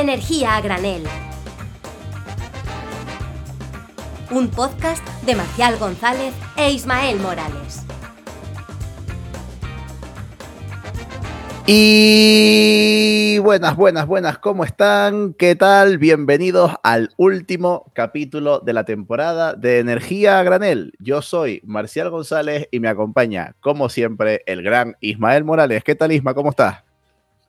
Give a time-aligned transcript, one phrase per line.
[0.00, 1.04] Energía a granel.
[4.30, 7.82] Un podcast de Marcial González e Ismael Morales.
[11.66, 15.32] Y buenas, buenas, buenas, ¿cómo están?
[15.32, 15.96] ¿Qué tal?
[15.96, 20.92] Bienvenidos al último capítulo de la temporada de Energía a Granel.
[20.98, 25.82] Yo soy Marcial González y me acompaña, como siempre, el gran Ismael Morales.
[25.84, 26.34] ¿Qué tal, Isma?
[26.34, 26.85] ¿Cómo estás?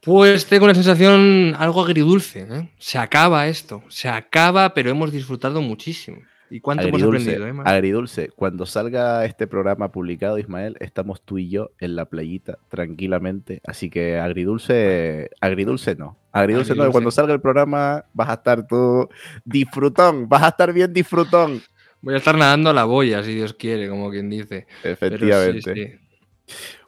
[0.07, 2.47] Pues tengo una sensación algo agridulce.
[2.49, 2.70] ¿eh?
[2.77, 6.20] Se acaba esto, se acaba, pero hemos disfrutado muchísimo.
[6.49, 7.61] ¿Y cuánto agridulce, hemos aprendido?
[7.61, 8.30] Eh, agridulce.
[8.30, 13.59] Cuando salga este programa publicado, Ismael, estamos tú y yo en la playita tranquilamente.
[13.66, 16.16] Así que agridulce, agridulce no.
[16.31, 16.89] Agridulce, no.
[16.89, 19.09] Cuando salga el programa vas a estar tú
[19.44, 21.61] disfrutón, vas a estar bien disfrutón.
[21.99, 24.67] Voy a estar nadando a la boya, si Dios quiere, como quien dice.
[24.86, 25.99] Efectivamente.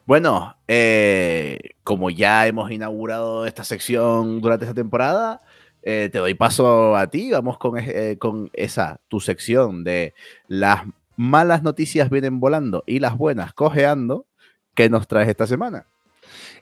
[0.06, 1.58] Bueno, eh,
[1.90, 5.42] como ya hemos inaugurado esta sección durante esta temporada,
[5.82, 10.14] eh, te doy paso a ti, vamos con, eh, con esa, tu sección de
[10.46, 10.84] las
[11.16, 14.26] malas noticias vienen volando y las buenas cojeando.
[14.76, 15.86] ¿Qué nos traes esta semana?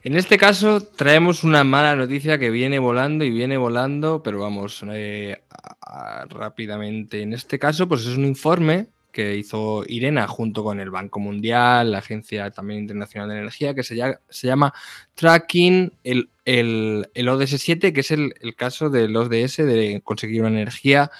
[0.01, 4.83] En este caso traemos una mala noticia que viene volando y viene volando, pero vamos
[4.91, 5.43] eh,
[6.29, 7.21] rápidamente.
[7.21, 11.91] En este caso, pues es un informe que hizo Irena junto con el Banco Mundial,
[11.91, 14.73] la Agencia también Internacional de Energía, que se, se llama
[15.15, 21.11] Tracking el, el, ODS-7, que es el, caso del ODS de conseguir una energía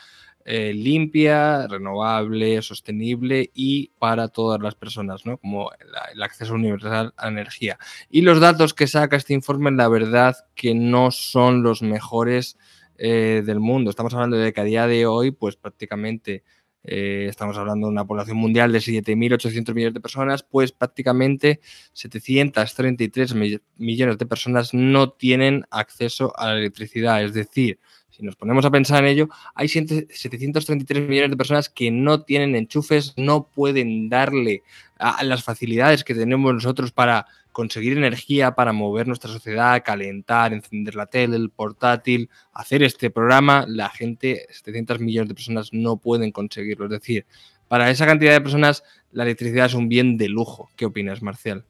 [0.45, 5.37] eh, limpia, renovable, sostenible y para todas las personas, ¿no?
[5.37, 5.69] como
[6.13, 7.77] el acceso universal a energía.
[8.09, 12.57] Y los datos que saca este informe, la verdad que no son los mejores
[12.97, 13.89] eh, del mundo.
[13.89, 16.43] Estamos hablando de que a día de hoy, pues prácticamente
[16.83, 21.59] eh, estamos hablando de una población mundial de 7.800 millones de personas, pues prácticamente
[21.93, 23.35] 733
[23.75, 27.23] millones de personas no tienen acceso a la electricidad.
[27.23, 31.91] Es decir, si nos ponemos a pensar en ello, hay 733 millones de personas que
[31.91, 34.63] no tienen enchufes, no pueden darle
[34.97, 40.95] a las facilidades que tenemos nosotros para conseguir energía para mover nuestra sociedad, calentar, encender
[40.95, 46.31] la tele, el portátil, hacer este programa, la gente, 700 millones de personas no pueden
[46.31, 46.85] conseguirlo.
[46.85, 47.25] Es decir,
[47.67, 50.69] para esa cantidad de personas la electricidad es un bien de lujo.
[50.75, 51.65] ¿Qué opinas, Marcial?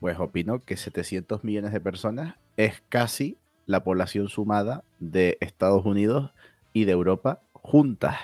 [0.00, 6.32] Pues opino que 700 millones de personas es casi la población sumada de Estados Unidos
[6.72, 8.16] y de Europa juntas.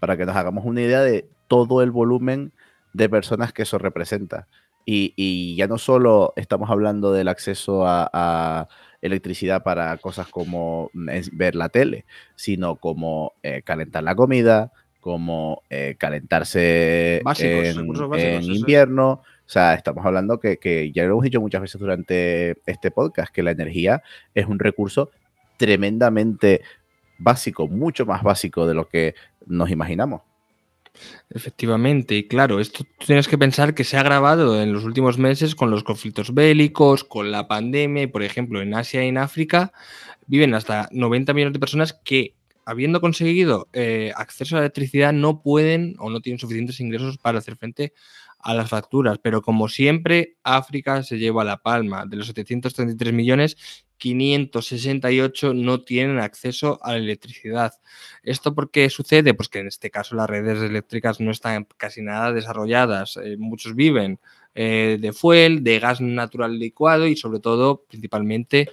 [0.00, 2.52] Para que nos hagamos una idea de todo el volumen
[2.92, 4.48] de personas que eso representa.
[4.90, 8.66] Y, ya no solo estamos hablando del acceso a,
[9.00, 12.04] electricidad para cosas como mm, ver la tele,
[12.34, 19.10] sino como eh, calentar la comida, como eh, calentarse en, invierno.
[19.10, 23.32] O sea, estamos hablando que, que, ya lo hemos dicho muchas veces durante este podcast,
[23.32, 24.02] que la energía
[24.34, 25.10] es un recurso
[25.58, 26.62] tremendamente
[27.18, 29.14] básico, mucho más básico de lo que
[29.46, 30.22] nos imaginamos.
[31.30, 35.54] Efectivamente, y claro, esto tienes que pensar que se ha agravado en los últimos meses
[35.54, 39.72] con los conflictos bélicos, con la pandemia, y por ejemplo, en Asia y en África
[40.26, 45.42] viven hasta 90 millones de personas que, habiendo conseguido eh, acceso a la electricidad, no
[45.42, 47.92] pueden o no tienen suficientes ingresos para hacer frente
[48.38, 49.18] a las facturas.
[49.22, 52.06] Pero como siempre, África se lleva la palma.
[52.06, 53.56] De los 733 millones,
[53.98, 57.74] 568 no tienen acceso a la electricidad.
[58.22, 59.34] ¿Esto por qué sucede?
[59.34, 63.18] Pues que en este caso las redes eléctricas no están casi nada desarrolladas.
[63.18, 64.20] Eh, muchos viven
[64.54, 68.70] eh, de fuel, de gas natural licuado y sobre todo, principalmente,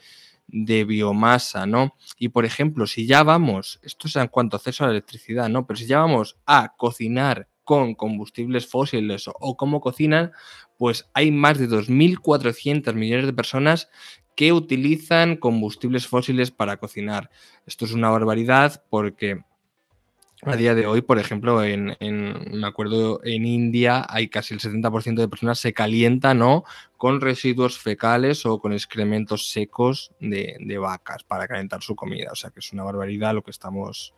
[0.48, 1.96] de biomasa, ¿no?
[2.18, 5.50] Y por ejemplo, si ya vamos, esto es en cuanto a acceso a la electricidad,
[5.50, 5.66] ¿no?
[5.66, 10.32] Pero si ya vamos a cocinar con combustibles fósiles o cómo cocinan,
[10.78, 13.90] pues hay más de 2.400 millones de personas
[14.36, 17.30] que utilizan combustibles fósiles para cocinar.
[17.66, 19.42] Esto es una barbaridad porque
[20.42, 25.16] a día de hoy, por ejemplo, en, me acuerdo, en India hay casi el 70%
[25.16, 26.66] de personas se calientan ¿no?
[26.98, 32.30] con residuos fecales o con excrementos secos de, de, vacas para calentar su comida.
[32.32, 34.14] O sea que es una barbaridad lo que estamos,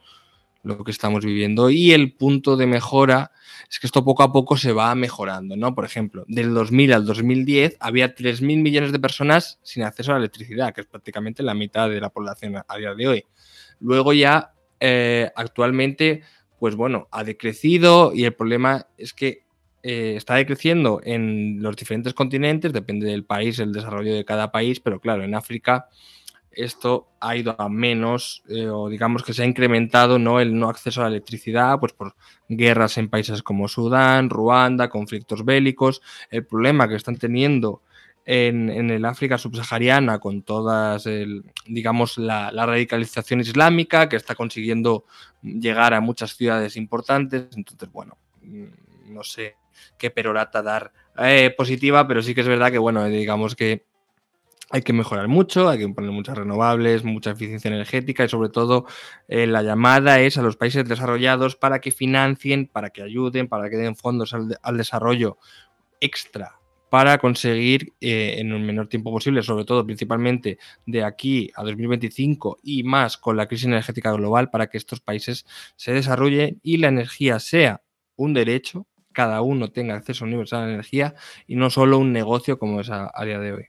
[0.68, 1.70] lo que estamos viviendo.
[1.70, 3.32] Y el punto de mejora
[3.70, 5.76] es que esto poco a poco se va mejorando, ¿no?
[5.76, 10.20] Por ejemplo, del 2000 al 2010 había 3.000 millones de personas sin acceso a la
[10.20, 13.26] electricidad, que es prácticamente la mitad de la población a día de hoy.
[13.80, 16.22] Luego ya, eh, actualmente,
[16.60, 19.48] pues bueno, ha decrecido y el problema es que
[19.84, 24.80] eh, está decreciendo en los diferentes continentes, depende del país, el desarrollo de cada país,
[24.80, 25.88] pero claro, en África
[26.52, 30.40] esto ha ido a menos, eh, o digamos que se ha incrementado ¿no?
[30.40, 32.16] el no acceso a la electricidad, pues por
[32.50, 36.02] guerras en países como Sudán, Ruanda, conflictos bélicos.
[36.30, 37.82] El problema que están teniendo
[38.28, 41.08] en, el África subsahariana con todas,
[41.66, 45.06] digamos, la, radicalización islámica que está consiguiendo
[45.42, 47.48] llegar a muchas ciudades importantes.
[47.56, 49.56] Entonces, bueno, mm, no sé
[49.98, 53.86] qué perorata dar eh, positiva, pero sí que es verdad que, bueno, digamos que
[54.70, 58.86] hay que mejorar mucho, hay que poner muchas renovables, mucha eficiencia energética y sobre todo
[59.28, 63.70] eh, la llamada es a los países desarrollados para que financien, para que ayuden, para
[63.70, 65.38] que den fondos al, desarrollo
[66.02, 66.60] extra
[66.90, 72.60] para conseguir eh, en el menor tiempo posible, sobre todo principalmente de aquí a 2025
[72.64, 76.88] y más con la crisis energética global, para que estos países se desarrollen y la
[76.88, 77.82] energía sea
[78.16, 81.16] un derecho, cada uno tenga acceso universal a la energía
[81.46, 83.68] y no solo un negocio como es a día de hoy.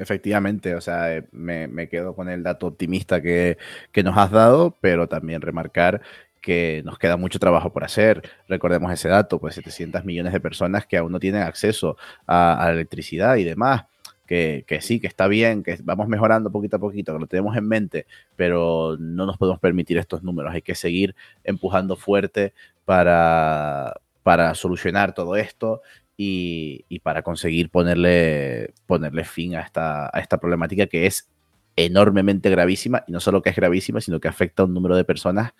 [0.00, 3.58] Efectivamente, o sea, eh, me, quedo con el dato optimista que,
[4.02, 6.00] nos has dado, pero también remarcar
[6.40, 8.22] que nos queda mucho trabajo por hacer.
[8.48, 12.72] Recordemos ese dato, pues 700 millones de personas que aún no tienen acceso a, la
[12.72, 13.84] electricidad y demás.
[14.26, 17.56] Que, que, sí, que está bien, que vamos mejorando poquito a poquito, que lo tenemos
[17.56, 18.06] en mente,
[18.36, 20.54] pero no nos podemos permitir estos números.
[20.54, 21.14] Hay que seguir
[21.44, 22.54] empujando fuerte
[22.86, 25.82] para, para solucionar todo esto
[26.22, 31.30] y, para conseguir ponerle, ponerle fin a esta, a esta problemática que es
[31.76, 35.04] enormemente gravísima y no solo que es gravísima, sino que afecta a un número de
[35.04, 35.52] personas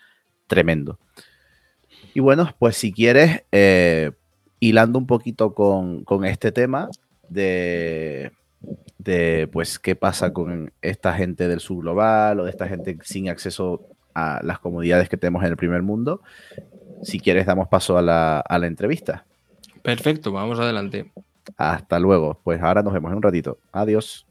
[0.46, 0.98] tremendo.
[2.12, 4.10] Y bueno, pues si quieres, eh,
[4.58, 6.90] hilando un poquito con, este tema
[7.30, 8.32] de,
[8.98, 13.30] de, pues, qué pasa con esta gente del sur global o de esta gente sin
[13.30, 16.20] acceso a las comodidades que tenemos en el primer mundo,
[17.02, 19.24] si quieres damos paso a la, a la entrevista.
[19.82, 21.12] Perfecto, vamos adelante.
[21.56, 22.40] Hasta luego.
[22.44, 23.58] Pues ahora nos vemos en un ratito.
[23.72, 24.26] Adiós.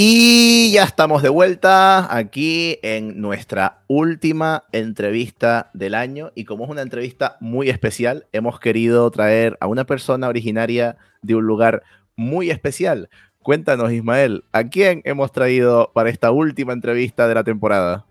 [0.00, 6.30] Y ya estamos de vuelta aquí en nuestra última entrevista del año.
[6.36, 11.34] Y como es una entrevista muy especial, hemos querido traer a una persona originaria de
[11.34, 11.82] un lugar
[12.14, 13.08] muy especial.
[13.42, 18.04] Cuéntanos, Ismael, ¿a quién hemos traído para esta última entrevista de la temporada?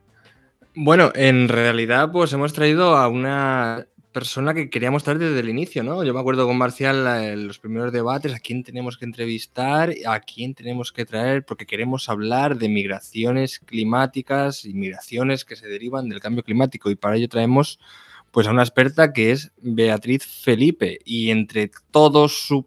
[0.73, 3.87] Bueno, en realidad, pues hemos traído a una
[4.17, 6.03] persona que queríamos traer desde el inicio, ¿no?
[6.03, 10.19] Yo me acuerdo con Marcial en los primeros debates, a quién tenemos que entrevistar, a
[10.21, 16.09] quién tenemos que traer, porque queremos hablar de migraciones climáticas y migraciones que se derivan
[16.09, 16.89] del cambio climático.
[16.89, 17.79] Y para ello traemos
[18.31, 20.97] pues a una experta que es Beatriz Felipe.
[21.05, 22.65] Y entre todos su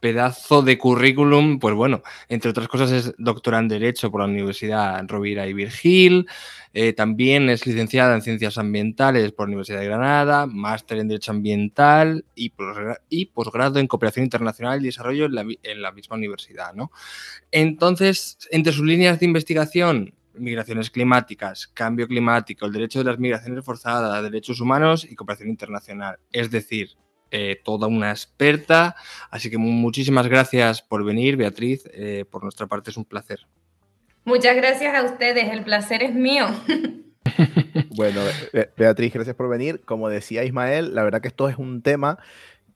[0.00, 5.06] pedazo de currículum, pues bueno, entre otras cosas es doctora en Derecho por la Universidad
[5.06, 6.26] Rovira y Virgil,
[6.72, 11.32] eh, también es licenciada en Ciencias Ambientales por la Universidad de Granada, máster en Derecho
[11.32, 12.50] Ambiental y,
[13.26, 16.92] posgrado en Cooperación Internacional y Desarrollo en la, misma universidad, ¿no?
[17.50, 23.64] Entonces, entre sus líneas de investigación, migraciones climáticas, cambio climático, el derecho de las migraciones
[23.64, 26.18] forzadas, derechos humanos y cooperación internacional.
[26.32, 26.96] Es decir,
[27.30, 28.96] eh, toda una experta.
[29.30, 31.88] Así que muchísimas gracias por venir, Beatriz.
[31.92, 33.46] Eh, por nuestra parte es un placer.
[34.24, 36.46] Muchas gracias a ustedes, el placer es mío.
[37.96, 38.20] bueno,
[38.76, 39.80] Beatriz, gracias por venir.
[39.84, 42.18] Como decía Ismael, la verdad que esto es un tema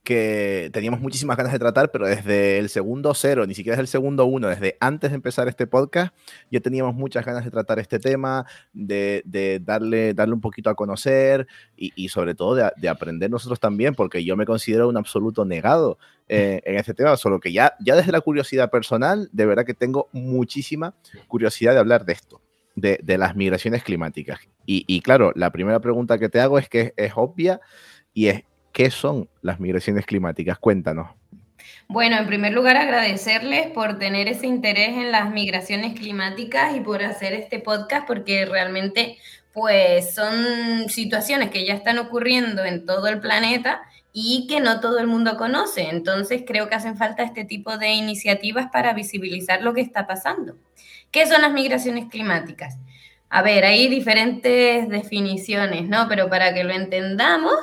[0.05, 3.89] que teníamos muchísimas ganas de tratar, pero desde el segundo cero, ni siquiera desde el
[3.89, 6.15] segundo uno, desde antes de empezar este podcast,
[6.51, 8.45] ya teníamos muchas ganas de tratar este tema,
[8.75, 9.23] de,
[9.65, 14.37] darle, darle un poquito a conocer y, sobre todo de, aprender nosotros también, porque yo
[14.37, 18.21] me considero un absoluto negado eh, en este tema, solo que ya, ya desde la
[18.21, 20.95] curiosidad personal, de verdad que tengo muchísima
[21.29, 22.43] curiosidad de hablar de esto.
[22.77, 24.41] De, las migraciones climáticas.
[24.67, 27.61] Y, y claro, la primera pregunta que te hago es que es obvia
[28.13, 28.43] y es,
[28.75, 30.59] ¿Qué son las migraciones climáticas?
[30.59, 31.07] Cuéntanos.
[31.87, 37.05] Bueno, en primer lugar, agradecerles por tener ese interés en las migraciones climáticas y por
[37.05, 39.17] hacer este podcast, porque realmente,
[39.53, 44.99] pues, son situaciones que ya están ocurriendo en todo el planeta y que no todo
[44.99, 45.89] el mundo conoce.
[45.89, 50.57] Entonces, creo que hacen falta este tipo de iniciativas para visibilizar lo que está pasando.
[51.13, 52.77] ¿Qué son las migraciones climáticas?
[53.29, 56.09] A ver, hay diferentes definiciones, ¿no?
[56.09, 57.55] Pero para que lo entendamos,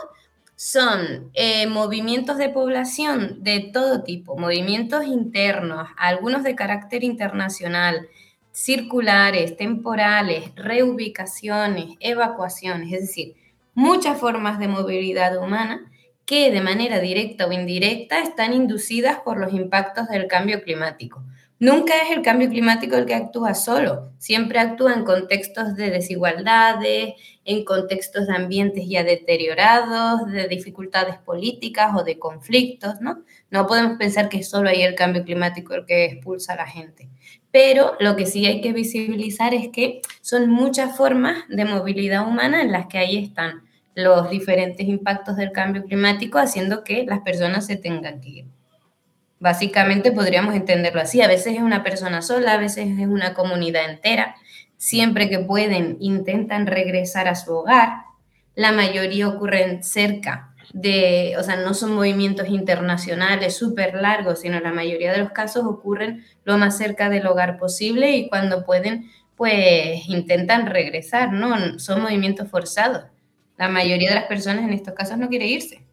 [0.63, 8.07] son eh, movimientos de población de todo tipo, movimientos internos, algunos de carácter internacional,
[8.51, 13.33] circulares, temporales, reubicaciones, evacuaciones, es decir,
[13.73, 15.91] muchas formas de movilidad humana
[16.25, 21.23] que de manera directa o indirecta están inducidas por los impactos del cambio climático.
[21.61, 27.13] Nunca es el cambio climático el que actúa solo, siempre actúa en contextos de desigualdades,
[27.45, 33.23] en contextos de ambientes ya deteriorados, de dificultades políticas o de conflictos, ¿no?
[33.67, 37.09] Podemos pensar que solo hay el cambio climático el que expulsa a la gente.
[37.51, 42.63] Pero lo que sí hay que visibilizar es que son muchas formas de movilidad humana
[42.63, 43.61] en las que ahí están
[43.93, 48.45] los diferentes impactos del cambio climático haciendo que las personas se tengan que ir.
[49.41, 51.19] Básicamente podríamos entenderlo así.
[51.23, 54.35] A veces es una persona sola, a veces es una comunidad entera.
[54.77, 58.03] Siempre que pueden, intentan regresar a su hogar.
[58.53, 64.71] La mayoría ocurren cerca de, o sea, no son movimientos internacionales súper largos, sino la
[64.71, 70.07] mayoría de los casos ocurren lo más cerca del hogar posible y cuando pueden, pues
[70.07, 71.79] intentan regresar, ¿no?
[71.79, 73.05] Son movimientos forzados.
[73.57, 75.83] La mayoría de las personas en estos casos no quiere irse.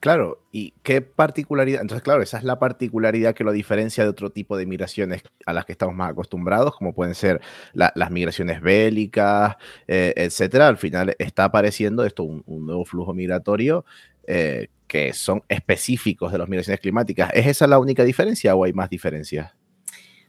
[0.00, 1.82] Claro, ¿y qué particularidad?
[1.82, 5.52] Entonces, claro, esa es la particularidad que lo diferencia de otro tipo de migraciones a
[5.52, 7.42] las que estamos más acostumbrados, como pueden ser
[7.74, 10.68] las migraciones bélicas, eh, etcétera.
[10.68, 13.84] Al final está apareciendo esto, un, nuevo flujo migratorio
[14.26, 17.30] eh, que son específicos de las migraciones climáticas.
[17.34, 19.52] ¿Es esa la única diferencia o hay más diferencias?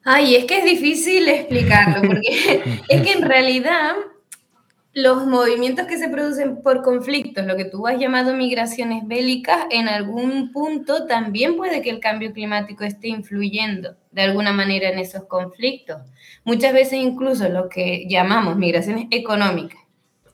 [0.04, 3.96] Ay, es que es difícil explicarlo, porque es que en realidad
[4.94, 9.88] los movimientos que se producen por conflictos, lo que tú has llamado migraciones bélicas, en
[9.88, 15.24] algún punto también puede que el cambio climático esté influyendo de alguna manera en esos
[15.26, 16.02] conflictos.
[16.44, 19.80] Muchas veces incluso lo que llamamos migraciones económicas,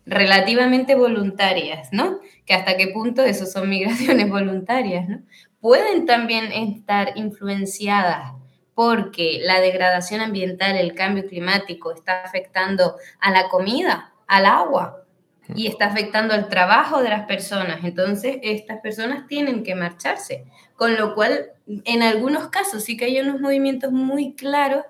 [0.08, 2.20] relativamente voluntarias, ¿no?
[2.46, 5.22] Que hasta qué punto eso son migraciones voluntarias, ¿no?
[5.60, 8.34] Pueden también estar influenciadas
[8.74, 15.04] porque la degradación ambiental, el cambio climático está afectando a la comida al agua
[15.56, 17.80] y está afectando al trabajo de las personas.
[17.84, 20.46] Entonces, estas personas tienen que marcharse.
[20.76, 24.84] Con lo cual, en algunos casos sí que hay unos movimientos muy claros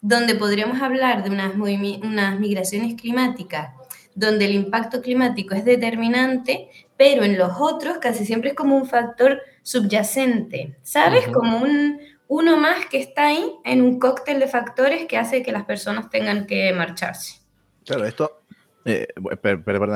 [0.00, 3.74] donde podríamos hablar de unas, unas migraciones climáticas,
[4.14, 8.86] donde el impacto climático es determinante, pero en los otros casi siempre es como un
[8.86, 11.28] factor subyacente, ¿sabes?
[11.28, 15.52] Como un, uno más que está ahí en un cóctel de factores que hace que
[15.52, 17.40] las personas tengan que marcharse.
[17.84, 18.41] Claro, esto
[18.84, 19.08] eh,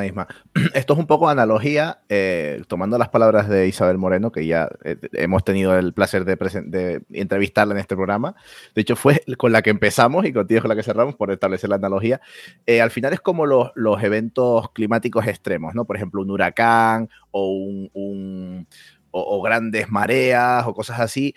[0.07, 0.29] Isma.
[0.75, 4.97] Esto es un poco analogía, eh, tomando las palabras de Isabel Moreno, que ya eh,
[5.13, 8.35] hemos tenido el placer de, de, entrevistarla en este programa.
[8.75, 11.71] De hecho, fue con la que empezamos y contigo con la que cerramos por establecer
[11.71, 12.21] la analogía.
[12.67, 15.85] Eh, al final es como los, los, eventos climáticos extremos, ¿no?
[15.85, 17.49] Por ejemplo, un huracán o,
[17.93, 18.67] un,
[19.11, 21.35] o grandes mareas o cosas así.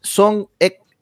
[0.00, 0.48] Son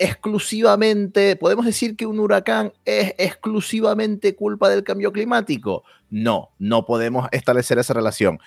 [0.02, 5.84] exclusivamente, ¿podemos decir que un huracán es exclusivamente culpa del cambio climático?
[6.10, 8.40] No, no podemos establecer esa relación,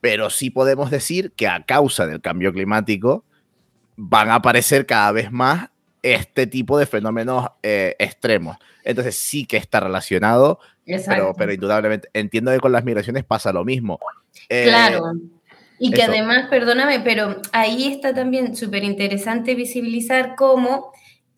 [0.00, 3.24] pero sí podemos decir que a causa del cambio climático
[3.94, 5.70] van a aparecer cada vez más
[6.02, 8.56] este tipo de fenómenos eh, extremos.
[8.82, 13.64] Entonces sí que está relacionado, pero, pero, indudablemente entiendo que con las migraciones pasa lo
[13.64, 14.00] mismo.
[14.48, 15.12] Eh, claro.
[15.78, 20.92] Y que además, perdóname, pero ahí está también súper interesante visibilizar cómo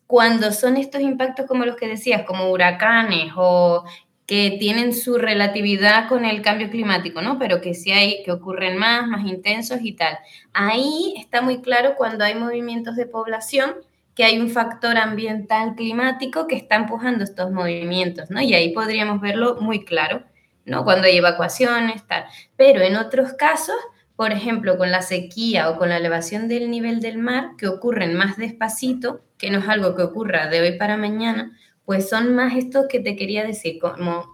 [0.07, 3.83] cuando son estos impactos como los que decías, como huracanes o
[4.25, 7.39] que tienen su relatividad con el cambio climático, ¿no?
[7.39, 10.19] Pero que sí hay, que ocurren más, más intensos y tal.
[10.53, 13.75] Ahí está muy claro cuando hay movimientos de población
[14.15, 18.41] que hay un factor ambiental climático que está empujando estos movimientos, ¿no?
[18.41, 20.23] Y ahí podríamos verlo muy claro,
[20.65, 20.83] ¿no?
[20.83, 22.25] Cuando hay evacuaciones, tal.
[22.55, 23.77] Pero en otros casos
[24.19, 28.15] por ejemplo, con la sequía o con la elevación del nivel del mar, que ocurren
[28.15, 32.53] más despacito, que no es algo que ocurra de hoy para mañana, pues son más
[32.57, 34.25] estos que te quería decir, como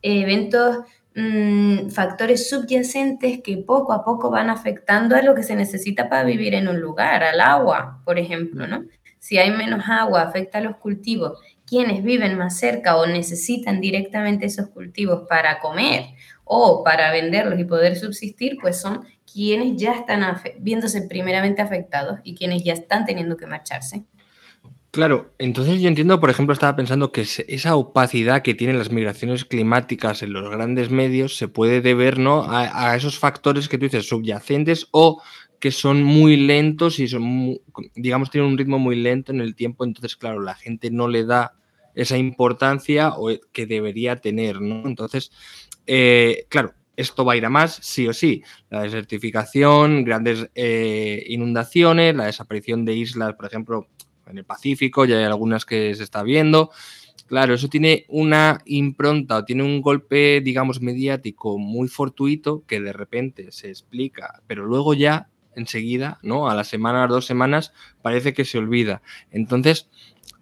[0.00, 6.08] eventos, mm, factores subyacentes que poco a poco van afectando a lo que se necesita
[6.08, 8.86] para vivir en un lugar, al agua, por ejemplo, ¿no?
[9.18, 11.38] Si hay menos agua, afecta a los cultivos.
[11.66, 17.64] Quienes viven más cerca o necesitan directamente esos cultivos para comer o para venderlos y
[17.64, 20.22] poder subsistir, pues son quienes ya están
[20.58, 24.04] viéndose primeramente afectados y quienes ya están teniendo que marcharse.
[24.94, 29.44] Claro, entonces yo entiendo, por ejemplo, estaba pensando que esa opacidad que tienen las migraciones
[29.44, 32.44] climáticas en los grandes medios se puede deber ¿no?
[32.48, 35.20] a, esos factores que tú dices subyacentes o
[35.58, 37.58] que son muy lentos y son,
[37.96, 41.24] digamos, tienen un ritmo muy lento en el tiempo, entonces, claro, la gente no le
[41.24, 41.54] da
[41.96, 43.12] esa importancia
[43.52, 44.86] que debería tener, ¿no?
[44.86, 45.32] Entonces,
[45.86, 48.42] eh, claro, esto va a ir a más, sí o sí.
[48.70, 53.88] La desertificación, grandes eh, inundaciones, la desaparición de islas, por ejemplo,
[54.26, 56.70] en el Pacífico, ya hay algunas que se está viendo.
[57.26, 62.92] Claro, eso tiene una impronta o tiene un golpe, digamos, mediático muy fortuito que de
[62.92, 66.48] repente se explica, pero luego ya enseguida, ¿no?
[66.48, 69.02] A la semana, a dos semanas, parece que se olvida.
[69.30, 69.88] Entonces,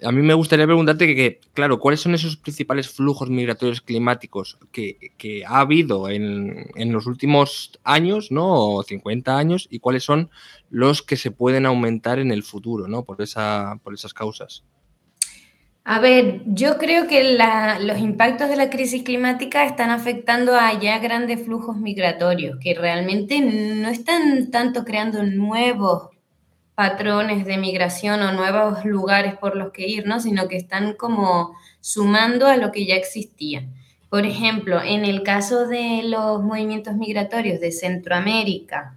[0.03, 5.45] a mí me gustaría preguntarte que, claro, ¿cuáles son esos principales flujos migratorios climáticos que,
[5.47, 8.77] ha habido en, en, los últimos años, ¿no?
[8.77, 10.31] O 50 años, y cuáles son
[10.71, 13.05] los que se pueden aumentar en el futuro, ¿no?
[13.05, 14.65] Por, esa, por esas causas.
[15.85, 17.37] A ver, yo creo que
[17.81, 23.41] los impactos de la crisis climática están afectando a ya grandes flujos migratorios, que realmente
[23.41, 26.11] no están tanto creando nuevos
[26.77, 30.21] patrones de migración o nuevos lugares por los que ir, ¿no?
[30.21, 33.67] Sino que están como sumando a lo que ya existía.
[34.09, 38.95] Por ejemplo, en el caso de los movimientos migratorios de Centroamérica,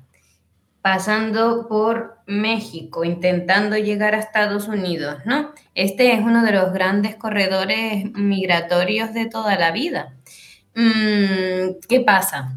[0.86, 5.52] pasando por México, intentando llegar a Estados Unidos, ¿no?
[5.74, 10.14] Este es uno de los grandes corredores migratorios de toda la vida.
[10.76, 12.56] Mm, ¿Qué pasa?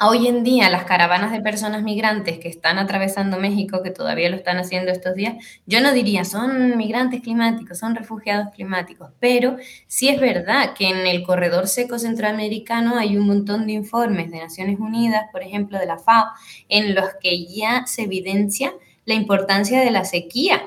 [0.00, 4.36] Hoy en día las caravanas de personas migrantes que están atravesando México, que todavía lo
[4.36, 5.34] están haciendo estos días,
[5.66, 11.06] yo no diría son migrantes climáticos, son refugiados climáticos, pero sí es verdad que en
[11.06, 15.86] el corredor seco centroamericano hay un montón de informes de Naciones Unidas, por ejemplo de
[15.86, 16.26] la FAO,
[16.68, 18.72] en los que ya se evidencia
[19.04, 20.62] la importancia de la sequía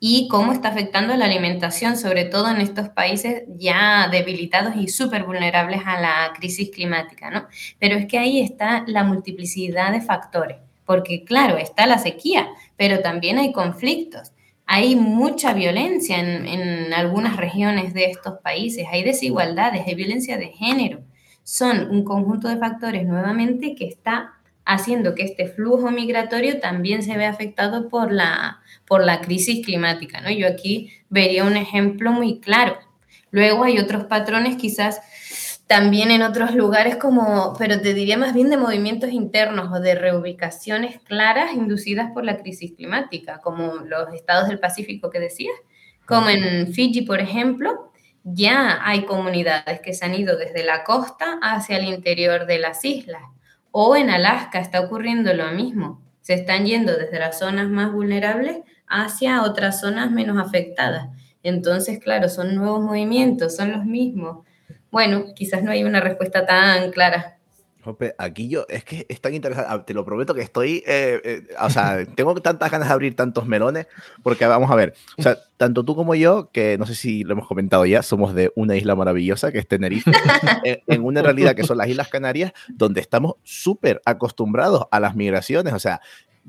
[0.00, 5.24] y cómo está afectando la alimentación, sobre todo en estos países ya debilitados y súper
[5.24, 7.46] vulnerables a la crisis climática, ¿no?
[7.78, 13.00] Pero es que ahí está la multiplicidad de factores, porque claro, está la sequía, pero
[13.00, 14.32] también hay conflictos.
[14.66, 20.48] Hay mucha violencia en, en algunas regiones de estos países, hay desigualdades, hay violencia de
[20.48, 21.00] género.
[21.42, 24.37] Son un conjunto de factores nuevamente que está
[24.68, 30.20] haciendo que este flujo migratorio también se vea afectado por la, por la crisis climática.
[30.20, 30.30] ¿no?
[30.30, 32.78] Yo aquí vería un ejemplo muy claro.
[33.30, 35.00] Luego hay otros patrones quizás
[35.66, 39.94] también en otros lugares como, pero te diría más bien de movimientos internos o de
[39.94, 45.56] reubicaciones claras inducidas por la crisis climática, como los estados del Pacífico que decías,
[46.04, 47.90] como en Fiji, por ejemplo,
[48.22, 52.84] ya hay comunidades que se han ido desde la costa hacia el interior de las
[52.84, 53.22] islas
[53.80, 56.02] o en Alaska está ocurriendo lo mismo.
[56.20, 58.56] Se están yendo desde las zonas más vulnerables
[58.88, 61.10] hacia otras zonas menos afectadas.
[61.44, 64.44] Entonces, claro, son nuevos movimientos, son los mismos.
[64.90, 67.37] Bueno, quizás no hay una respuesta tan clara
[68.18, 71.46] aquí yo, es que es tan interesante, ah, te lo prometo que estoy, eh, eh,
[71.60, 73.86] o sea, tengo tantas ganas de abrir tantos melones,
[74.22, 77.32] porque vamos a ver, o sea, tanto tú como yo, que no sé si lo
[77.32, 80.10] hemos comentado ya, somos de una isla maravillosa que es Tenerife,
[80.86, 85.72] en, una realidad que son las Islas Canarias, donde estamos súper acostumbrados a las migraciones,
[85.72, 86.00] o sea,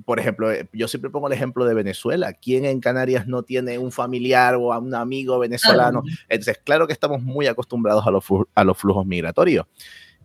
[0.06, 2.32] por ejemplo, eh, yo siempre pongo el ejemplo de Venezuela.
[2.34, 6.04] ¿Quién en Canarias no tiene un familiar o a un amigo venezolano?
[6.30, 8.24] Entonces, claro que estamos muy acostumbrados a los,
[8.56, 9.66] a los flujos migratorios.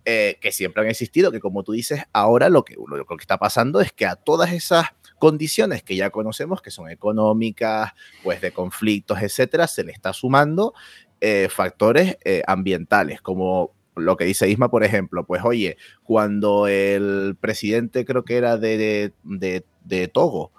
[0.07, 3.39] Eh, que siempre han existido, que como tú dices, ahora lo que, lo, que está
[3.39, 4.89] pasando es que a todas esas
[5.19, 10.75] condiciones que ya conocemos, que son económicas, pues de conflictos, etcétera, se le está sumando
[11.23, 17.37] eh, factores eh, ambientales, como lo que dice Isma, por ejemplo, pues oye, cuando el
[17.41, 20.53] presidente creo que era de, de, de Togo,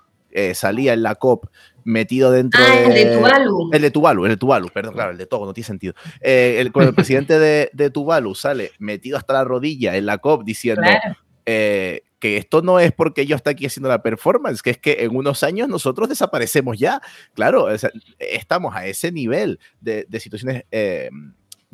[0.53, 1.45] salía en la COP
[1.85, 2.85] metido dentro ah, de...
[2.85, 3.69] El de Tuvalu.
[3.71, 5.93] El de Tuvalu, el de Tuvalu, perdón, claro, el de Togo, no tiene sentido.
[6.19, 10.17] Eh, el, cuando el presidente de, de, Tuvalu sale metido hasta la rodilla en la
[10.17, 10.81] COP diciendo
[11.45, 14.97] eh, que esto no es porque yo esté aquí haciendo la performance, que es que
[15.01, 17.01] en unos años nosotros desaparecemos ya.
[17.33, 17.67] Claro,
[18.17, 20.65] estamos a ese nivel de, de situaciones...
[20.71, 21.09] Eh,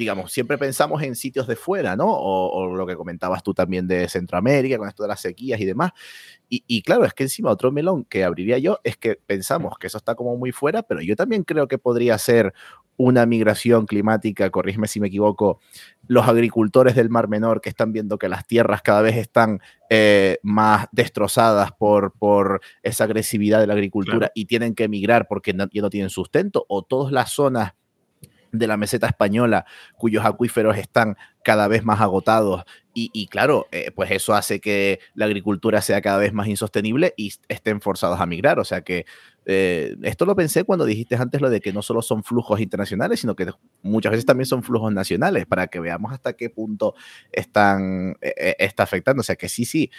[0.01, 2.07] digamos, siempre pensamos en sitios de fuera, ¿no?
[2.07, 5.65] O, o, lo que comentabas tú también de Centroamérica, con esto de las sequías y
[5.65, 5.91] demás.
[6.49, 9.97] Y, claro, es que encima otro melón que abriría yo es que pensamos que eso
[9.97, 12.53] está como muy fuera, pero yo también creo que podría ser
[12.97, 15.61] una migración climática, corrígeme si me equivoco,
[16.07, 20.39] los agricultores del Mar Menor que están viendo que las tierras cada vez están eh,
[20.43, 25.69] más destrozadas por, por esa agresividad de la agricultura y tienen que emigrar porque no,
[25.71, 27.75] ya no tienen sustento, o todas las zonas
[28.51, 32.63] de la meseta española, cuyos acuíferos están cada vez más agotados.
[32.93, 37.31] Y, claro, eh, pues eso hace que la agricultura sea cada vez más insostenible y
[37.47, 38.59] estén forzados a migrar.
[38.59, 39.05] O sea que
[39.45, 43.21] eh, esto lo pensé cuando dijiste antes lo de que no solo son flujos internacionales,
[43.21, 43.47] sino que
[43.81, 46.93] muchas veces también son flujos nacionales, para que veamos hasta qué punto
[47.31, 49.21] están, eh, está afectando.
[49.21, 49.89] O sea que sí, sí,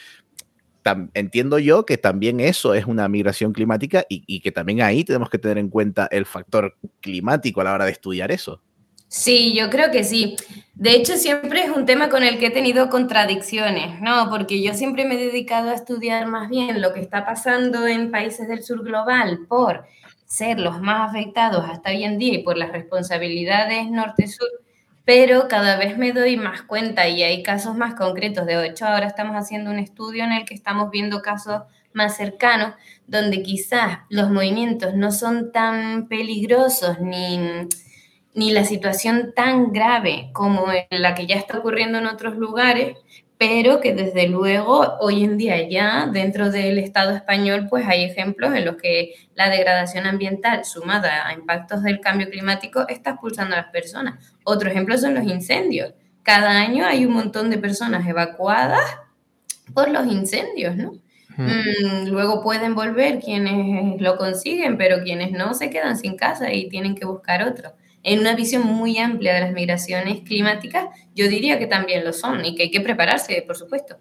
[1.14, 5.38] entiendo yo que también eso es una migración climática y, que también ahí tenemos que
[5.38, 8.61] tener en cuenta el factor climático a la hora de estudiar eso.
[9.09, 10.37] Sí, yo creo que sí.
[10.75, 14.31] De hecho, siempre es un tema con el que he tenido contradicciones, ¿no?
[14.31, 18.11] Porque yo siempre me he dedicado a estudiar más bien lo que está pasando en
[18.11, 19.85] países del sur global por
[20.25, 24.49] ser los más afectados hasta hoy en día y por las responsabilidades norte-sur
[25.04, 28.46] pero cada vez me doy más cuenta y hay casos más concretos.
[28.46, 31.62] De hecho, ahora estamos haciendo un estudio en el que estamos viendo casos
[31.92, 32.74] más cercanos,
[33.06, 37.68] donde quizás los movimientos no son tan peligrosos ni,
[38.34, 42.96] ni la situación tan grave como la que ya está ocurriendo en otros lugares,
[43.42, 48.55] pero que desde luego hoy en día ya dentro del Estado español pues hay ejemplos
[48.55, 53.62] en los que la degradación ambiental sumada a impactos del cambio climático está expulsando a
[53.62, 54.33] las personas.
[54.44, 55.92] Otro ejemplo son los incendios.
[56.22, 58.96] Cada año hay un montón de personas evacuadas
[59.74, 60.92] por los incendios, ¿no?
[61.37, 66.68] Mm, luego pueden volver quienes lo consiguen, pero quienes no se quedan sin casa y
[66.68, 71.58] tienen que buscar otro en una visión muy amplia de las migraciones climáticas, yo diría
[71.58, 73.96] que también lo son y que hay que prepararse, por supuesto.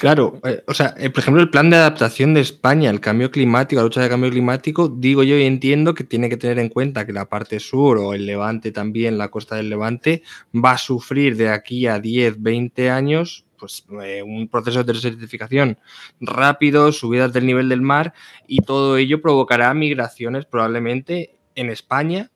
[0.00, 3.30] Claro, eh, o sea, eh, por ejemplo, el plan de adaptación de España al cambio
[3.30, 6.58] climático, a la lucha del cambio climático, digo yo y entiendo que tiene que tener
[6.58, 10.22] en cuenta que la parte sur o el levante también, la costa del levante,
[10.54, 15.76] va a sufrir de aquí a 10, 20 años pues, eh, un proceso de desertificación
[16.18, 18.14] rápido, subidas del nivel del mar
[18.46, 22.30] y todo ello provocará migraciones probablemente en España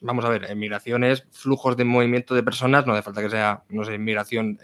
[0.00, 3.62] vamos a ver, en migraciones, flujos de movimiento de personas, no hace falta que sea,
[3.68, 4.58] no sé, migración,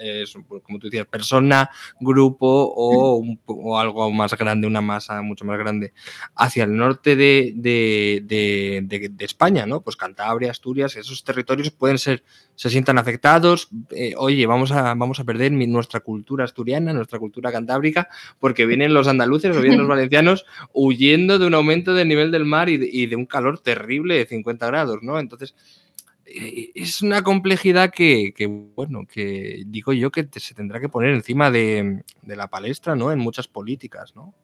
[0.62, 1.70] como tú decías, persona,
[2.01, 5.92] grupo o, o, algo más grande, una masa mucho más grande,
[6.35, 9.83] hacia el norte de, de, de, de España, ¿no?
[9.83, 12.22] Pues Cantabria, Asturias, esos territorios pueden ser
[12.57, 17.53] se sientan afectados, eh, oye, vamos a, vamos a perder nuestra cultura asturiana, nuestra cultura
[17.53, 18.09] cantábrica,
[18.40, 22.46] porque vienen los andaluces o vienen los valencianos huyendo de un aumento del nivel del
[22.46, 25.18] mar y de, un calor terrible de 50 grados, ¿no?
[25.26, 25.54] Entonces,
[26.24, 28.32] eh, es una complejidad que,
[28.74, 33.12] bueno, que digo yo que se tendrá que poner encima de, de la palestra, ¿no?
[33.12, 34.34] En muchas políticas, ¿no?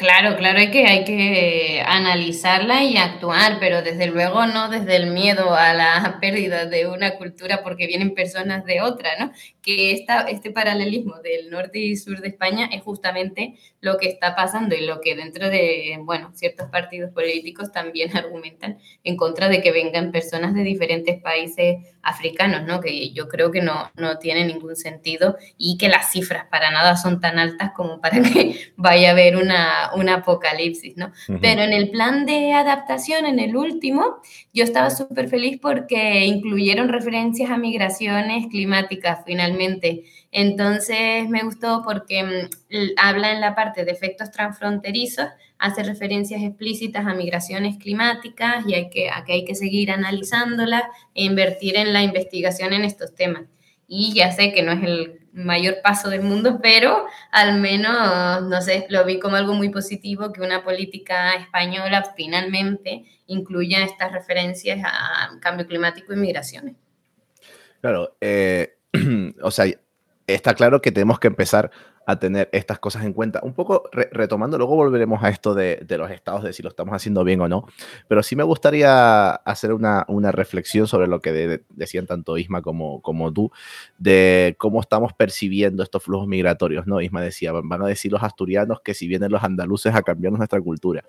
[0.00, 5.10] Claro, claro, hay que, hay que analizarla y actuar, pero desde luego no desde el
[5.10, 9.30] miedo a la pérdida de una cultura porque vienen personas de otra, ¿no?
[9.60, 14.36] Que esta, este paralelismo del norte y sur de España es justamente lo que está
[14.36, 19.62] pasando y lo que dentro de, bueno, ciertos partidos políticos también argumentan en contra de
[19.62, 22.80] que vengan personas de diferentes países africanos, ¿no?
[22.80, 26.96] Que yo creo que no, no tiene ningún sentido y que las cifras para nada
[26.96, 31.12] son tan altas como para que vaya a haber una un apocalipsis, ¿no?
[31.40, 34.20] Pero en el plan de adaptación, en el último,
[34.52, 40.04] yo estaba súper feliz porque incluyeron referencias a migraciones climáticas finalmente.
[40.32, 45.26] Entonces me gustó porque mm, habla en la parte de efectos transfronterizos,
[45.58, 50.84] hace referencias explícitas a migraciones climáticas y hay que, a que hay que seguir analizándolas
[51.14, 53.42] e invertir en la investigación en estos temas.
[53.86, 58.62] Y ya sé que no es el mayor paso del mundo, pero al menos, no
[58.62, 64.80] sé, lo vi como algo muy positivo que una política española finalmente incluya estas referencias
[64.84, 66.76] a cambio climático y migraciones.
[67.80, 68.76] Claro, eh,
[69.42, 69.66] o sea,
[70.34, 71.70] está claro que tenemos que empezar
[72.10, 73.40] a tener estas cosas en cuenta.
[73.42, 77.24] Un poco retomando, luego volveremos a esto de, los estados, de si lo estamos haciendo
[77.24, 77.66] bien o no,
[78.08, 83.00] pero sí me gustaría hacer una, una reflexión sobre lo que decían tanto Isma como,
[83.02, 83.50] como tú,
[83.98, 87.00] de cómo estamos percibiendo estos flujos migratorios, ¿no?
[87.00, 90.60] Isma decía, van a decir los asturianos que si vienen los andaluces a cambiar nuestra
[90.60, 91.04] cultura.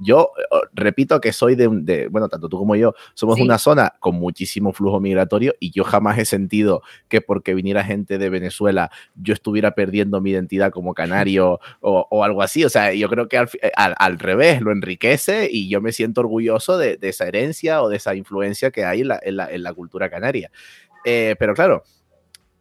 [0.00, 4.16] Yo eh, repito que soy de, bueno, tanto tú como yo, somos una zona con
[4.16, 9.34] muchísimo flujo migratorio y yo jamás he sentido que porque viniera gente de Venezuela yo
[9.34, 12.64] estuviera perdiendo mi identidad como canario o, algo así.
[12.64, 16.78] O sea, yo creo que eh, al, revés lo enriquece y yo me siento orgulloso
[16.78, 20.50] de, esa herencia o de esa influencia que hay en la, cultura canaria.
[21.04, 21.82] Eh, pero claro,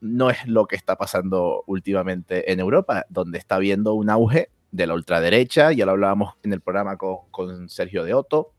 [0.02, 4.88] no es lo que está pasando últimamente en Europa, donde está habiendo un auge de
[4.88, 8.53] la ultraderecha, ya lo hablábamos en el programa con, con Sergio de Otto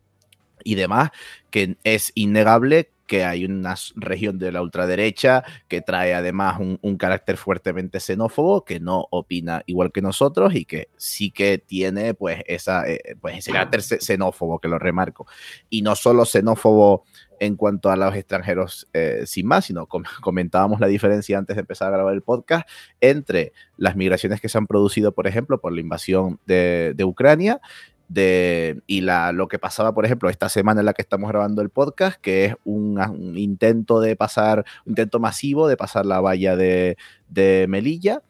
[0.65, 1.11] y demás,
[1.51, 7.37] que es innegable que hay una región de la ultraderecha que trae además un, carácter
[7.37, 12.89] fuertemente xenófobo, que no opina igual que nosotros y que sí que tiene pues, esa,
[12.89, 15.27] eh, pues ese carácter xenófobo, que lo remarco.
[15.69, 17.05] Y no solo xenófobo
[17.41, 19.87] en cuanto a los extranjeros eh, sin más, sino
[20.23, 22.67] comentábamos la diferencia antes de empezar a grabar el podcast
[23.01, 27.61] entre las migraciones que se han producido, por ejemplo, por la invasión de Ucrania
[28.09, 31.71] de, y lo que pasaba, por ejemplo, esta semana en la que estamos grabando el
[31.71, 32.99] podcast, que es un,
[33.37, 36.97] intento de pasar, un intento masivo de pasar la valla de,
[37.29, 38.23] de Melilla,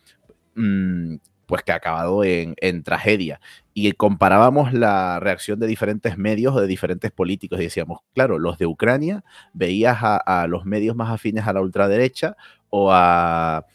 [0.55, 3.41] mm, pues que ha acabado en, en, tragedia.
[3.75, 8.57] Y comparábamos la reacción de diferentes medios o de diferentes políticos y decíamos, claro, los
[8.59, 12.37] de Ucrania, veías a los medios más afines a la ultraderecha
[12.71, 13.67] o a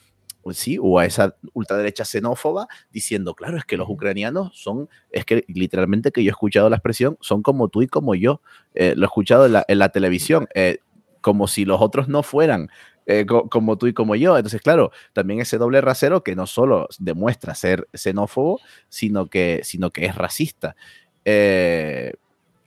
[0.49, 5.23] pues sí, o a esa ultraderecha xenófoba diciendo, claro, es que los ucranianos son, es
[5.23, 8.41] que literalmente que yo he escuchado la expresión, son como tú y como yo,
[8.73, 10.47] eh, lo he escuchado en la, televisión.
[10.55, 10.79] Eh,
[11.21, 12.71] como si los otros no fueran
[13.05, 14.37] eh, como tú y como yo.
[14.37, 19.91] Entonces, claro, también ese doble rasero que no solo demuestra ser xenófobo, sino que, sino
[19.91, 20.75] que es racista.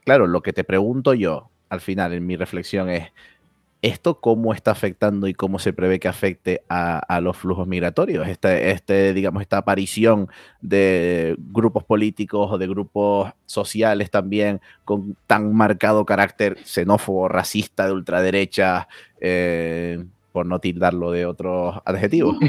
[0.05, 3.11] Claro, lo que te pregunto yo al final en mi reflexión es,
[3.83, 8.27] ¿esto cómo está afectando y cómo se prevé que afecte a, los flujos migratorios?
[8.27, 10.29] Este, este, digamos, esta aparición
[10.61, 17.91] de grupos políticos o de grupos sociales también con tan marcado carácter xenófobo, racista, de
[17.91, 18.87] ultraderecha,
[19.19, 22.37] eh, por no tildarlo de otros adjetivos.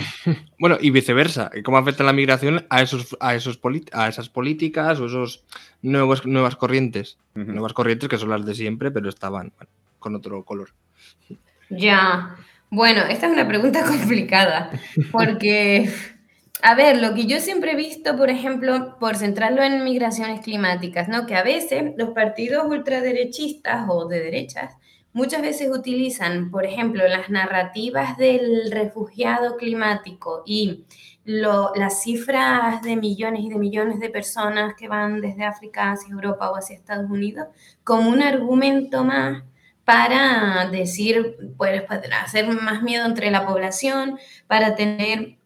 [0.58, 3.60] Bueno, y viceversa, ¿cómo afecta la migración a, esos, a, esos
[3.92, 5.44] a esas políticas o esos
[5.82, 7.18] nuevos, nuevas corrientes?
[7.34, 9.52] Nuevas corrientes que son las de siempre, pero estaban
[9.98, 10.70] con otro color.
[11.70, 12.36] Ya,
[12.70, 14.70] bueno, esta es una pregunta complicada,
[15.12, 15.88] porque,
[16.62, 21.08] a ver, lo que yo siempre he visto, por ejemplo, por centrarlo en migraciones climáticas,
[21.08, 21.26] ¿no?
[21.26, 24.76] Que a veces los partidos ultraderechistas o de derechas
[25.12, 30.84] muchas veces utilizan, por ejemplo, las narrativas del refugiado climático y
[31.24, 36.50] las cifras de millones y de millones de personas que van desde África hacia Europa
[36.50, 37.46] o hacia Estados Unidos
[37.82, 39.42] como un argumento más
[39.84, 41.82] para decir, pues,
[42.22, 45.36] hacer más miedo entre la población, para tener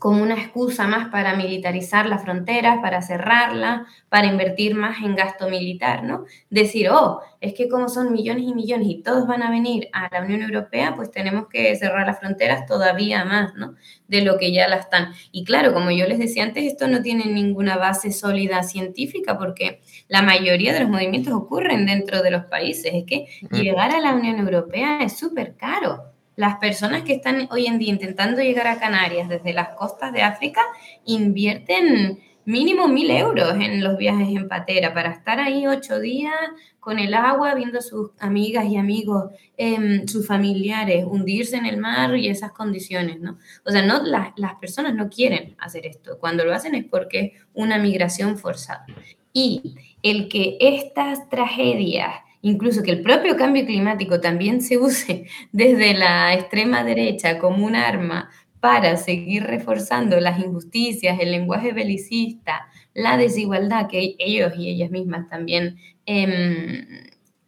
[0.00, 5.50] como una excusa más para militarizar las fronteras, para cerrarla, para invertir más en gasto
[5.50, 6.24] militar, ¿no?
[6.48, 10.08] Decir, oh, es que como son millones y millones y todos van a venir a
[10.10, 13.74] la Unión Europea, pues tenemos que cerrar las fronteras todavía más, ¿no?
[14.08, 15.12] De lo que ya la están.
[15.32, 19.82] Y claro, como yo les decía antes, esto no tiene ninguna base sólida científica porque
[20.08, 22.92] la mayoría de los movimientos ocurren dentro de los países.
[22.94, 27.66] Es que llegar a la Unión Europea es súper caro las personas que están hoy
[27.66, 30.62] en día intentando llegar a Canarias desde las costas de África
[31.04, 36.34] invierten mínimo mil euros en los viajes en patera para estar ahí ocho días
[36.80, 41.76] con el agua, viendo a sus amigas y amigos, em, sus familiares, hundirse en el
[41.76, 43.38] mar y esas condiciones, ¿no?
[43.66, 46.18] O sea, no, las, las personas no quieren hacer esto.
[46.18, 48.86] Cuando lo hacen es porque es una migración forzada.
[49.32, 55.94] Y el que estas tragedias incluso que el propio cambio climático también se use desde
[55.94, 63.16] la extrema derecha como un arma para seguir reforzando las injusticias, el lenguaje belicista, la
[63.16, 66.86] desigualdad que ellos y ellas mismas también em,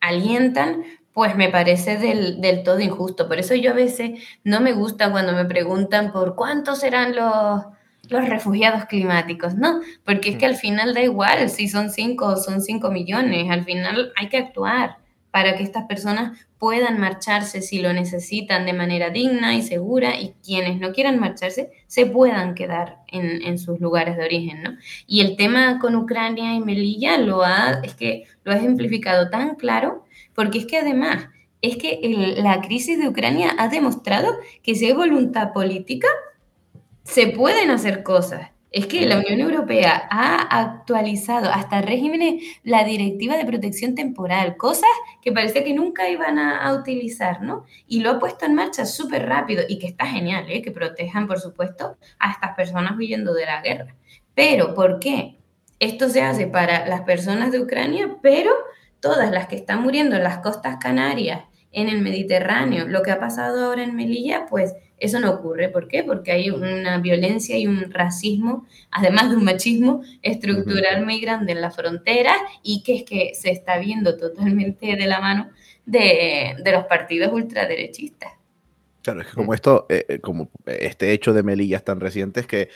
[0.00, 3.28] alientan, pues me parece del, del, todo injusto.
[3.28, 7.66] Por eso yo a veces no me gusta cuando me preguntan por cuántos serán los,
[8.08, 9.80] los refugiados climáticos, ¿no?
[10.04, 13.64] Porque es que al final da igual si son cinco o son cinco millones, al
[13.64, 14.96] final hay que actuar
[15.30, 20.34] para que estas personas puedan marcharse si lo necesitan de manera digna y segura y
[20.44, 24.70] quienes no quieran marcharse se puedan quedar en, sus lugares de origen, ¿no?
[25.06, 29.56] Y el tema con Ucrania y Melilla lo ha, es que lo ha ejemplificado tan
[29.56, 31.28] claro porque es que además
[31.62, 36.08] es que la crisis de Ucrania ha demostrado que si hay voluntad política,
[37.04, 38.50] se pueden hacer cosas.
[38.70, 44.88] Es que la Unión Europea ha actualizado hasta regímenes la directiva de protección temporal, cosas
[45.20, 47.66] que parecía que nunca iban a, utilizar, ¿no?
[47.86, 50.62] Y lo ha puesto en marcha súper rápido y que está genial, ¿eh?
[50.62, 53.94] Que protejan, por supuesto, a estas personas huyendo de la guerra.
[54.34, 55.36] Pero, ¿por qué?
[55.78, 58.52] Esto se hace para las personas de Ucrania, pero
[59.00, 63.18] todas las que están muriendo en las costas canarias, en el Mediterráneo, lo que ha
[63.18, 65.68] pasado ahora en Melilla, pues eso no ocurre.
[65.68, 66.04] ¿Por qué?
[66.04, 71.60] Porque hay una violencia y un racismo, además de un machismo estructural muy grande en
[71.60, 75.50] la frontera y que es que se está viendo totalmente de la mano
[75.86, 78.32] de, los partidos ultraderechistas.
[79.02, 82.38] Claro, es que como esto, eh, eh, como este hecho de Melilla es tan reciente,
[82.38, 82.68] es que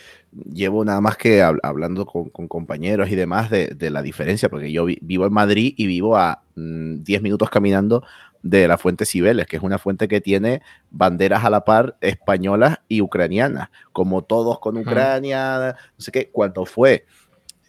[0.52, 5.26] llevo nada más que hablando con, compañeros y demás de, la diferencia, porque yo vivo
[5.26, 8.02] en Madrid y vivo a 10 mm, minutos caminando
[8.50, 12.78] de la fuente Cibeles, que es una fuente que tiene banderas a la par españolas
[12.88, 17.06] y ucranianas, como todos con Ucrania, no sé qué, cuando fue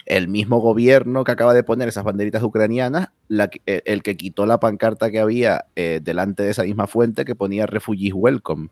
[0.06, 3.10] el mismo gobierno que acaba de poner esas banderitas ucranianas,
[3.66, 7.36] e, el que quitó la pancarta que había eh, delante de esa misma fuente que
[7.36, 8.70] ponía Refugees Welcome.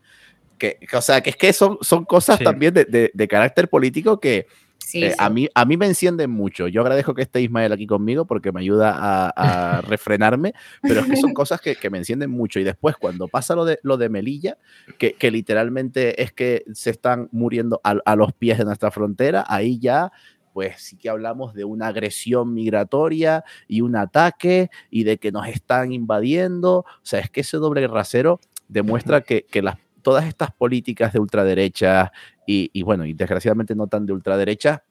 [0.58, 4.46] Que, o sea, que es que son, son cosas también de, de, carácter político que,
[4.94, 6.68] eh, a, mí, a mí me encienden mucho.
[6.68, 11.16] Yo agradezco que esté Ismael aquí conmigo porque me ayuda a, refrenarme, pero es que
[11.16, 12.60] son cosas que, me encienden mucho.
[12.60, 14.58] Y después, cuando pasa lo de, lo de Melilla,
[14.98, 19.78] que, que literalmente es que se están muriendo a, los pies de nuestra frontera, ahí
[19.78, 20.12] ya
[20.52, 25.46] pues sí que hablamos de una agresión migratoria y un ataque y de que nos
[25.48, 26.78] están invadiendo.
[26.78, 31.18] O sea, es que ese doble rasero demuestra que, que las todas estas políticas de
[31.18, 32.12] ultraderecha
[32.46, 34.84] y, bueno, y desgraciadamente no tan de ultraderecha,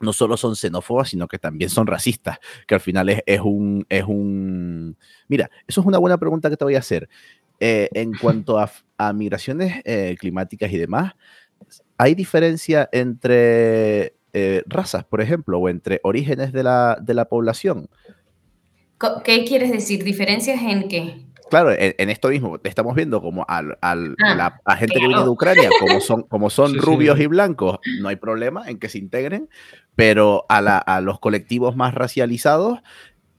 [0.00, 4.04] no solo son xenófobas, sino que también son racistas, que al final es, un, es
[4.04, 4.96] un...
[5.28, 7.08] Mira, eso es una buena pregunta que te voy a hacer.
[7.60, 8.70] eh, en cuanto a,
[9.12, 11.12] migraciones eh, climáticas y demás,
[11.96, 17.88] ¿hay diferencia entre eh, razas, por ejemplo, o entre orígenes de la, de la población?
[19.24, 20.04] ¿Qué quieres decir?
[20.04, 21.29] ¿Diferencias en qué?
[21.50, 25.22] Claro, en, esto mismo estamos viendo como al, al ah, la, a gente que viene
[25.22, 28.98] de Ucrania, como son, como son rubios y blancos, no hay problema en que se
[28.98, 29.48] integren,
[29.96, 32.78] pero a, la, a los colectivos más racializados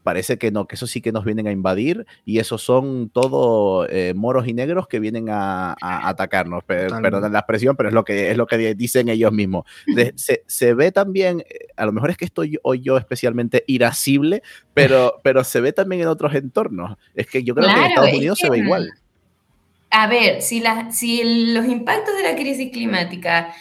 [0.04, 3.88] parece que no, que eso sí que nos vienen a invadir y esos son todos
[3.90, 6.64] eh, moros y negros que vienen a, atacarnos.
[6.64, 9.66] perdón la expresión, pero es lo que, es lo que dicen ellos mismos.
[10.16, 15.20] se, ve también, eh, a lo mejor es que estoy hoy yo especialmente irascible, pero,
[15.24, 16.98] pero se ve también en otros entornos.
[17.16, 18.92] Es que yo creo que en Estados Unidos se ve igual.
[19.94, 23.54] A ver, si, la, si los impactos de la crisis climática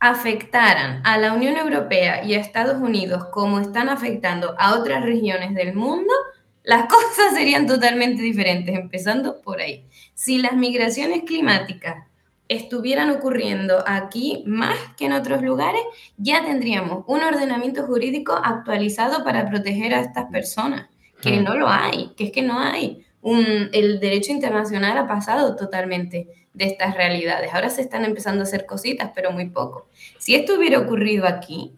[0.00, 5.54] afectaran a la Unión Europea y a Estados Unidos como están afectando a otras regiones
[5.54, 6.12] del mundo,
[6.62, 9.84] las cosas serían totalmente diferentes, empezando por ahí.
[10.14, 12.04] Si las migraciones climáticas
[12.48, 15.82] estuvieran ocurriendo aquí más que en otros lugares,
[16.16, 20.88] ya tendríamos un ordenamiento jurídico actualizado para proteger a estas personas,
[21.20, 23.05] que no lo hay, que es que no hay.
[23.34, 27.52] El derecho internacional ha pasado totalmente de estas realidades.
[27.52, 29.88] Ahora se están empezando a hacer cositas, pero muy poco.
[30.18, 31.74] Si esto hubiera ocurrido aquí,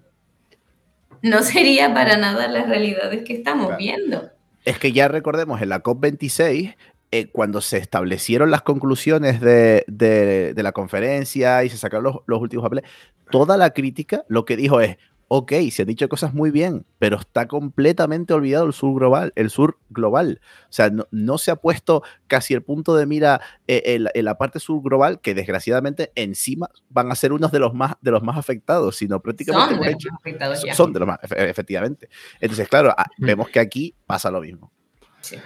[1.23, 4.31] no sería para nada las realidades que estamos viendo.
[4.65, 6.77] Es que ya recordemos en la COP26,
[7.11, 12.63] eh, cuando se establecieron las conclusiones de, la conferencia y se sacaron los, los últimos
[12.63, 12.85] papeles,
[13.31, 17.19] toda la crítica lo que dijo es, ok, se han dicho cosas muy bien, pero
[17.19, 19.33] está completamente olvidado el sur global.
[19.37, 20.41] El sur global.
[20.65, 24.59] O sea, no, se ha puesto casi el punto de mira eh, en, la parte
[24.59, 28.39] sur global, que desgraciadamente encima van a ser unos de los más, de los más
[28.39, 30.75] afectados, sino prácticamente son de los más afectados ya.
[30.75, 32.09] Son de los más, efectivamente.
[32.41, 33.25] Entonces, claro, mm.
[33.25, 34.73] vemos que aquí pasa lo mismo.
[35.21, 35.37] Sí.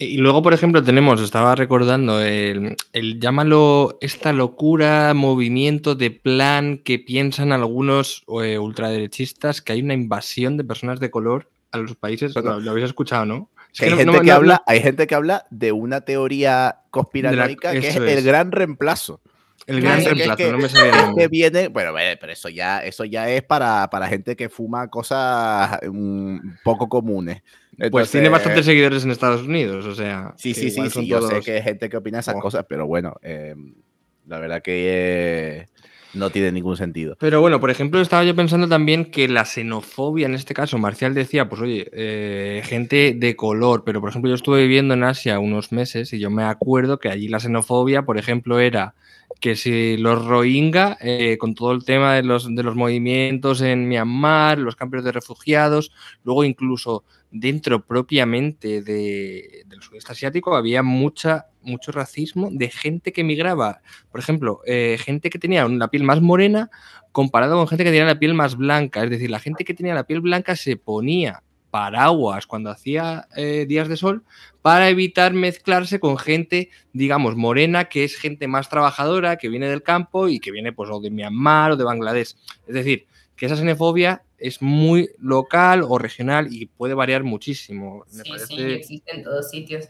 [0.00, 2.76] Y luego, por ejemplo, tenemos, estaba recordando, el,
[3.18, 10.56] llámalo esta locura, movimiento de plan que piensan algunos eh, ultraderechistas que hay una invasión
[10.56, 12.32] de personas de color a los países.
[12.36, 13.50] Lo, habéis escuchado, ¿no?
[13.80, 18.22] hay, gente que habla, hay gente que habla de una teoría conspiranoica que es, el
[18.22, 19.20] gran reemplazo.
[19.66, 21.12] El gran reemplazo, no me sabía.
[21.16, 25.76] Que viene, bueno, pero eso ya, eso ya es para, para gente que fuma cosas
[25.90, 27.42] mm, poco comunes
[27.90, 30.34] pues tiene bastantes seguidores en Estados Unidos, o sea.
[30.36, 31.06] Sí, sí, sí, sí.
[31.06, 33.74] Yo sé que hay gente que opina esas cosas, pero bueno, em,
[34.26, 35.66] la verdad que eh,
[36.14, 37.16] no tiene ningún sentido.
[37.20, 41.14] Pero bueno, por ejemplo, estaba yo pensando también que la xenofobia, en este caso, Marcial
[41.14, 45.38] decía, pues oye, eh, gente de color, pero por ejemplo, yo estuve viviendo en Asia
[45.38, 48.94] unos meses y yo me acuerdo que allí la xenofobia, por ejemplo, era
[49.40, 53.88] que si los Rohingya, eh, con todo el tema de los, de los movimientos en
[53.88, 55.92] Myanmar, los campos de refugiados,
[56.24, 63.24] luego incluso dentro propiamente de, del sudeste asiático había mucha, mucho racismo de gente que
[63.24, 63.80] migraba.
[64.10, 66.70] Por ejemplo, eh, gente que tenía la piel más morena
[67.12, 69.04] comparado con gente que tenía la piel más blanca.
[69.04, 73.66] Es decir, la gente que tenía la piel blanca se ponía paraguas cuando hacía eh,
[73.68, 74.24] días de sol
[74.62, 79.82] para evitar mezclarse con gente, digamos, morena, que es gente más trabajadora, que viene del
[79.82, 82.36] campo y que viene pues o de Myanmar o de Bangladesh.
[82.66, 83.06] Es decir,
[83.38, 88.04] que esa xenofobia es muy local o regional y puede variar muchísimo.
[88.08, 89.88] sí, sí, existe en todos sitios.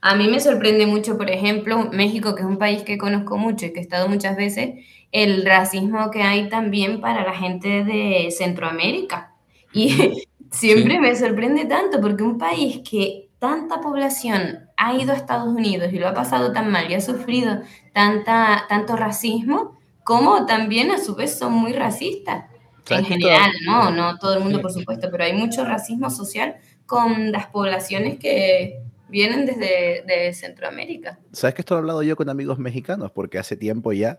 [0.00, 3.66] A mí me sorprende mucho, por ejemplo, México, que es un país que conozco mucho
[3.66, 8.28] y que he estado muchas veces, el racismo que hay también para la gente de
[8.30, 9.34] Centroamérica.
[9.72, 15.48] Y siempre me sorprende tanto porque un país que tanta población ha ido a Estados
[15.48, 20.92] Unidos y lo ha pasado tan mal y ha sufrido tanta, tanto racismo, como también
[20.92, 22.44] a su vez son muy racistas
[22.90, 23.90] en general, ¿no?
[23.90, 28.80] No todo el mundo, por supuesto, pero hay mucho racismo social con las poblaciones que
[29.08, 31.18] vienen desde de Centroamérica.
[31.32, 33.10] ¿Sabes que esto lo he hablado yo con amigos mexicanos?
[33.12, 34.18] Porque hace tiempo ya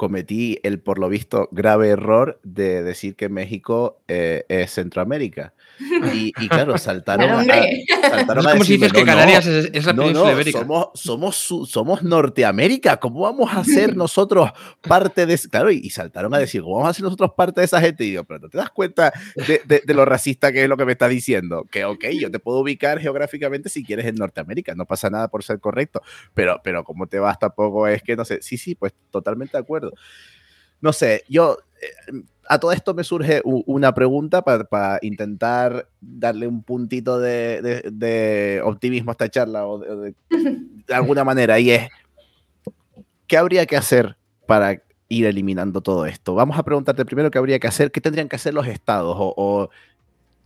[0.00, 5.52] cometí el, por lo visto, grave error de decir que México eh, es Centroamérica.
[6.14, 10.60] Y, claro, saltaron, a, saltaron es como si dices que Canarias es, la península ibérica.
[10.60, 11.36] Somos, somos,
[11.70, 15.38] somos Norteamérica, ¿cómo vamos a ser nosotros parte de...
[15.50, 18.02] Claro, y, saltaron a decir, ¿cómo vamos a ser nosotros parte de esa gente?
[18.04, 20.86] Y digo, pero ¿no te das cuenta de, de, lo racista que es lo que
[20.86, 21.66] me está diciendo?
[21.70, 25.44] Que, ok, yo te puedo ubicar geográficamente si quieres en Norteamérica, no pasa nada por
[25.44, 26.00] ser correcto,
[26.32, 27.86] pero, pero ¿cómo te vas tampoco?
[27.86, 29.89] Es que, no sé, sí, sí, pues totalmente de acuerdo.
[30.80, 31.58] No sé, yo...
[31.80, 39.12] Eh, a todo esto me surge una pregunta para, intentar darle un puntito de, optimismo
[39.12, 40.14] a esta charla o de,
[40.92, 41.88] alguna manera y es,
[43.28, 44.16] ¿qué habría que hacer
[44.48, 46.34] para ir eliminando todo esto?
[46.34, 49.70] Vamos a preguntarte primero qué habría que hacer, qué tendrían que hacer los estados o,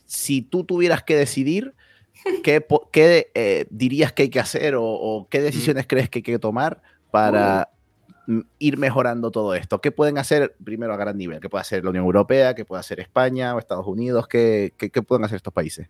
[0.04, 1.72] si tú tuvieras que decidir,
[2.42, 2.62] ¿qué,
[2.92, 6.82] qué eh, dirías que hay que hacer o, qué decisiones crees que hay que tomar
[7.10, 7.70] para
[8.58, 9.80] ir mejorando todo esto?
[9.80, 11.40] ¿Qué pueden hacer primero a gran nivel?
[11.40, 12.54] ¿Qué puede hacer la Unión Europea?
[12.54, 14.28] ¿Qué puede hacer España o Estados Unidos?
[14.28, 15.88] ¿Qué, qué, qué pueden hacer estos países?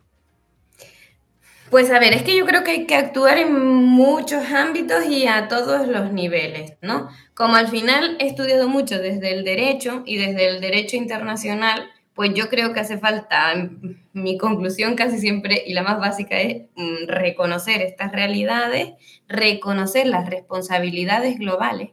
[1.69, 5.27] Pues a ver, es que yo creo que hay que actuar en muchos ámbitos y
[5.27, 7.09] a todos los niveles, ¿no?
[7.33, 12.33] Como al final he estudiado mucho desde el derecho y desde el derecho internacional, pues
[12.33, 13.53] yo creo que hace falta,
[14.13, 18.93] mi conclusión casi siempre y la más básica es mm, reconocer estas realidades,
[19.27, 21.89] reconocer las responsabilidades globales,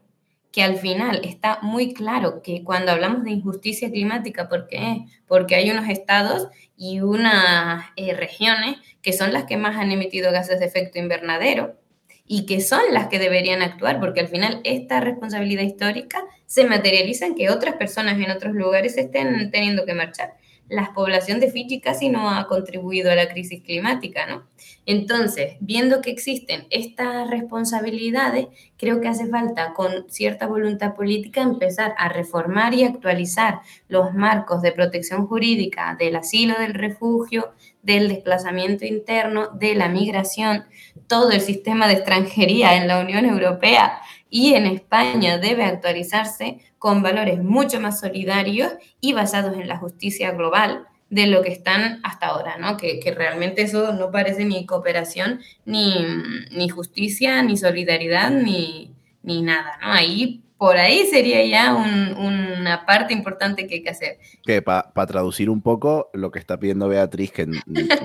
[0.52, 5.06] que al final está muy claro que cuando hablamos de injusticia climática, ¿por qué?
[5.26, 10.30] Porque hay unos estados y unas eh, regiones que son las que más han emitido
[10.30, 11.78] gases de efecto invernadero
[12.26, 17.26] y que son las que deberían actuar, porque al final esta responsabilidad histórica se materializa
[17.26, 20.34] en que otras personas en otros lugares estén teniendo que marchar
[20.68, 24.44] la población de Fiji casi no ha contribuido a la crisis climática, ¿no?
[24.86, 28.46] Entonces, viendo que existen estas responsabilidades,
[28.76, 34.62] creo que hace falta, con cierta voluntad política, empezar a reformar y actualizar los marcos
[34.62, 37.52] de protección jurídica del asilo, del refugio,
[37.82, 40.64] del desplazamiento interno, de la migración,
[41.06, 44.00] todo el sistema de extranjería en la Unión Europea
[44.34, 50.30] y en España debe actualizarse con valores mucho más solidarios y basados en la justicia
[50.30, 52.78] global de lo que están hasta ahora, ¿no?
[52.78, 56.06] Que, que realmente eso no parece ni cooperación, ni,
[56.50, 59.92] ni justicia, ni solidaridad, ni, ni nada, ¿no?
[59.92, 64.18] Ahí por ahí sería ya una parte importante que hay que hacer.
[64.44, 67.48] Que para traducir un poco lo que está pidiendo Beatriz, que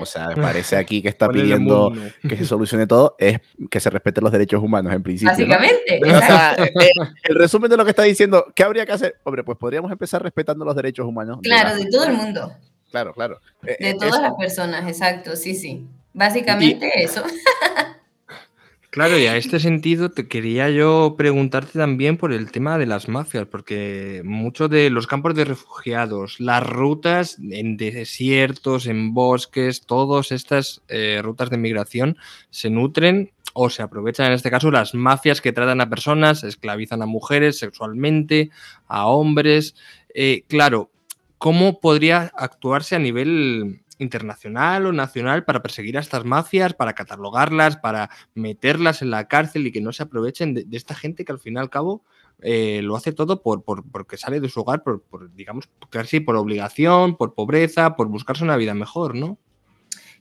[0.00, 1.92] o sea, parece aquí que está pidiendo
[2.28, 3.38] que se solucione todo, es
[3.70, 5.30] que se respeten los derechos humanos en principio.
[5.30, 6.00] Básicamente.
[6.00, 6.90] Eh,
[7.22, 9.20] el, resumen de lo que está diciendo, ¿qué habría que hacer?
[9.22, 11.38] Hombre, pues podríamos empezar respetando los derechos humanos.
[11.44, 12.52] Claro, de, todo el mundo.
[12.90, 13.38] Claro, claro.
[13.64, 15.86] Eh, de todas las personas, exacto, sí, sí.
[16.12, 17.22] Básicamente eso.
[18.98, 23.06] Claro, y a este sentido te quería yo preguntarte también por el tema de las
[23.08, 30.32] mafias, porque muchos de los campos de refugiados, las rutas en desiertos, en bosques, todas
[30.32, 32.16] estas eh, rutas de migración
[32.50, 37.00] se nutren o se aprovechan en este caso las mafias que tratan a personas, esclavizan
[37.00, 38.50] a mujeres sexualmente,
[38.88, 39.76] a hombres.
[40.12, 40.90] Eh, claro,
[41.38, 47.76] ¿cómo podría actuarse a nivel internacional o nacional para perseguir a estas mafias, para catalogarlas,
[47.76, 51.40] para meterlas en la cárcel y que no se aprovechen de, esta gente que al
[51.40, 52.02] fin y al cabo
[52.40, 55.02] eh, lo hace todo por, porque sale de su hogar, por,
[55.34, 59.38] digamos, casi por obligación, por pobreza, por buscarse una vida mejor, ¿no?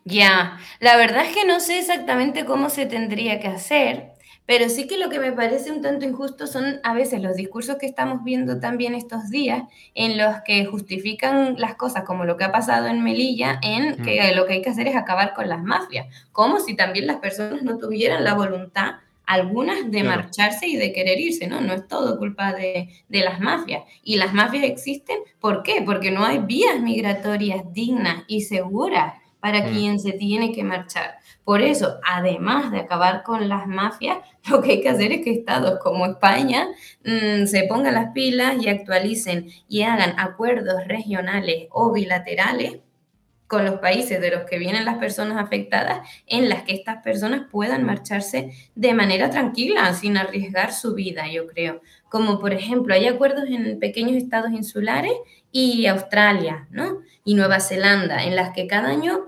[0.04, 4.14] Ya, la verdad es que no sé exactamente cómo se tendría que hacer,
[4.48, 7.76] pero sí que lo que me parece un tanto injusto son a veces los discursos
[7.76, 12.46] que estamos viendo también estos días, en los que justifican las cosas como lo que
[12.46, 15.62] ha pasado en Melilla, en que lo que hay que hacer es acabar con las
[15.62, 18.96] mafias, como si también las personas no tuvieran la voluntad
[19.26, 21.60] algunas de marcharse y de querer irse, ¿no?
[21.60, 23.84] No es todo culpa de, de, las mafias.
[24.02, 25.84] Y las mafias existen, ¿por qué?
[25.86, 29.72] Porque no hay vías migratorias dignas y seguras para mm.
[29.72, 31.18] quien se tiene que marchar.
[31.44, 34.18] Por eso, además de acabar con las mafias,
[34.50, 36.68] lo que hay que hacer es que estados como España
[37.06, 42.78] mm, se pongan las pilas y actualicen y hagan acuerdos regionales o bilaterales
[43.48, 47.48] con los países de los que vienen las personas afectadas, en las que estas personas
[47.50, 51.82] puedan marcharse de manera tranquila, sin arriesgar su vida, yo creo.
[52.10, 55.14] Como por ejemplo, hay acuerdos en pequeños estados insulares
[55.60, 57.02] y Australia, ¿no?
[57.24, 59.26] Y Nueva Zelanda, en las que cada año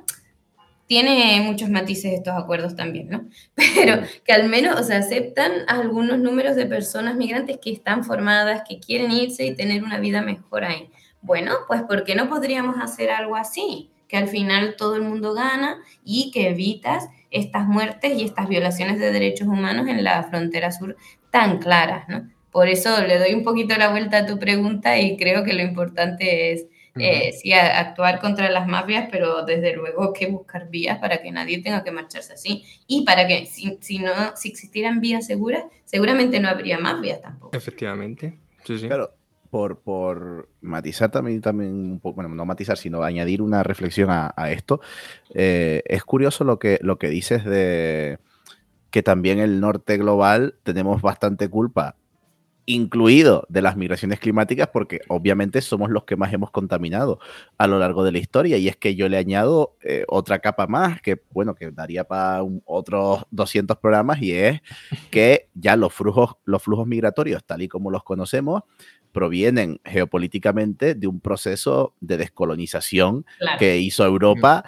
[0.86, 3.28] tiene muchos matices estos acuerdos también, ¿no?
[3.76, 8.62] Pero que al menos, o sea, aceptan algunos números de personas migrantes que están formadas,
[8.68, 10.92] que quieren irse y tener una vida mejor ahí.
[11.24, 13.90] Bueno, pues ¿por qué no podríamos hacer algo así?
[14.08, 19.00] Que al final todo el mundo gana y que evitas estas muertes y estas violaciones
[19.00, 20.96] de derechos humanos en la frontera sur
[21.32, 22.30] tan claras, ¿no?
[22.52, 25.62] Por eso le doy un poquito la vuelta a tu pregunta y creo que lo
[25.62, 31.22] importante es eh, sí, actuar contra las mafias, pero desde luego que buscar vías para
[31.22, 32.64] que nadie tenga que marcharse así.
[32.88, 37.56] Y para que, si, no, si existieran vías seguras, seguramente no habría mafias tampoco.
[37.56, 38.38] Efectivamente.
[38.66, 38.88] Sí, sí.
[38.88, 39.12] Claro,
[39.50, 44.52] por, por matizar también, también un poco, bueno, no matizar, sino añadir una reflexión a,
[44.52, 44.82] esto,
[45.34, 48.20] eh, es curioso lo que, lo que dices de
[48.92, 51.96] que también el norte global tenemos bastante culpa
[52.70, 57.20] incluido de las migraciones climáticas, porque obviamente somos los que más hemos contaminado
[57.58, 58.58] a lo largo de la historia.
[58.58, 62.44] Y es que yo le añado eh, otra capa más, que bueno, que daría para
[62.66, 64.62] otros 200 programas, y es
[65.10, 68.62] que ya los flujos, los flujos migratorios, tal y como los conocemos,
[69.12, 73.26] provienen geopolíticamente de un proceso de descolonización
[73.58, 74.64] que hizo Europa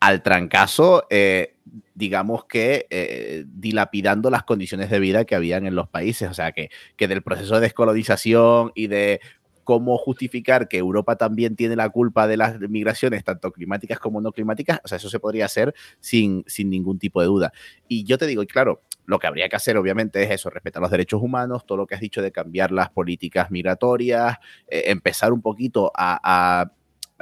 [0.00, 1.06] al trancazo.
[1.10, 1.54] Eh,
[1.94, 6.30] digamos que eh, dilapidando las condiciones de vida que habían en los países.
[6.30, 9.20] O sea, que, que del proceso de descolonización y de
[9.66, 14.30] cómo justificar que Europa también tiene la culpa de las migraciones, tanto climáticas como no
[14.30, 17.52] climáticas, o sea, eso se podría hacer sin, sin ningún tipo de duda.
[17.88, 20.82] Y yo te digo, y claro, lo que habría que hacer, obviamente, es eso, respetar
[20.82, 24.36] los derechos humanos, todo lo que has dicho de cambiar las políticas migratorias,
[24.68, 26.70] eh, empezar un poquito a,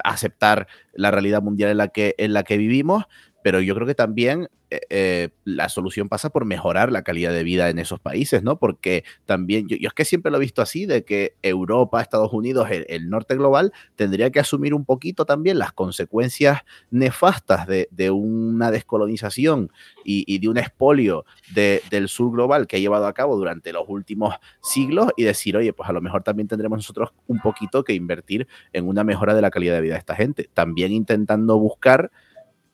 [0.02, 3.04] aceptar la realidad mundial en la que, en la que vivimos,
[3.42, 7.44] pero yo creo que también eh, eh, la solución pasa por mejorar la calidad de
[7.44, 8.58] vida en esos países, ¿no?
[8.58, 12.68] Porque también, yo, es que siempre lo he visto así, de que Europa, Estados Unidos,
[12.70, 19.70] el, norte global, tendría que asumir un poquito también las consecuencias nefastas de, una descolonización
[20.04, 24.34] y, de un expolio del sur global que ha llevado a cabo durante los últimos
[24.62, 28.48] siglos y decir, oye, pues a lo mejor también tendremos nosotros un poquito que invertir
[28.72, 32.10] en una mejora de la calidad de vida de esta gente, también intentando buscar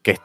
[0.02, 0.18] que,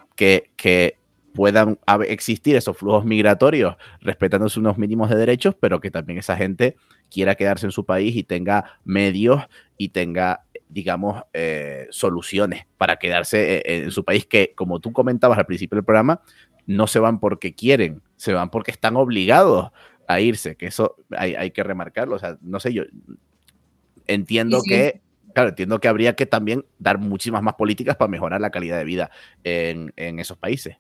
[0.56, 0.98] que,
[1.36, 1.78] puedan
[2.08, 6.78] existir esos flujos migratorios respetándose unos mínimos de derechos, pero que también esa gente
[7.12, 9.44] quiera quedarse en su país y tenga medios
[9.78, 15.38] y tenga, digamos, eh, soluciones para quedarse eh, en su país, que como tú comentabas
[15.38, 16.22] al principio del programa,
[16.66, 19.72] no se van porque quieren, se van porque están obligados
[20.08, 22.16] a irse, que eso hay, hay que remarcarlo.
[22.16, 22.84] O sea, no sé, yo
[24.08, 25.02] entiendo que
[25.36, 28.86] claro, entiendo que habría que también dar muchísimas más políticas para mejorar la calidad de
[28.86, 29.12] vida
[29.44, 30.78] en, esos países.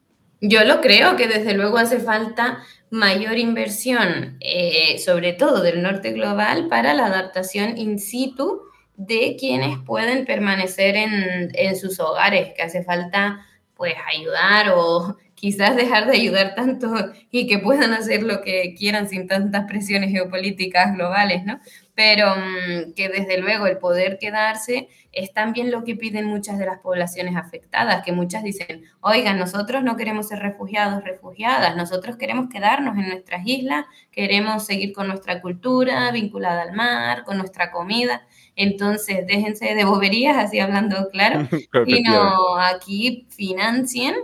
[0.47, 2.59] Yo lo creo que desde luego hace falta
[2.91, 8.61] mayor inversión, eh, sobre todo del norte global, para la adaptación in situ
[8.95, 15.75] de quienes pueden permanecer en, en sus hogares, que hace falta pues ayudar o quizás
[15.75, 16.93] dejar de ayudar tanto
[17.29, 21.59] y que puedan hacer lo que quieran sin tantas presiones geopolíticas globales, ¿no?
[21.95, 26.65] pero mm, que desde luego el poder quedarse es también lo que piden muchas de
[26.65, 32.49] las poblaciones afectadas, que muchas dicen, oigan, nosotros no queremos ser refugiados, refugiadas, nosotros queremos
[32.49, 38.27] quedarnos en nuestras islas, queremos seguir con nuestra cultura vinculada al mar, con nuestra comida,
[38.57, 41.47] entonces déjense de boberías, así hablando claro,
[41.87, 44.15] y no aquí financien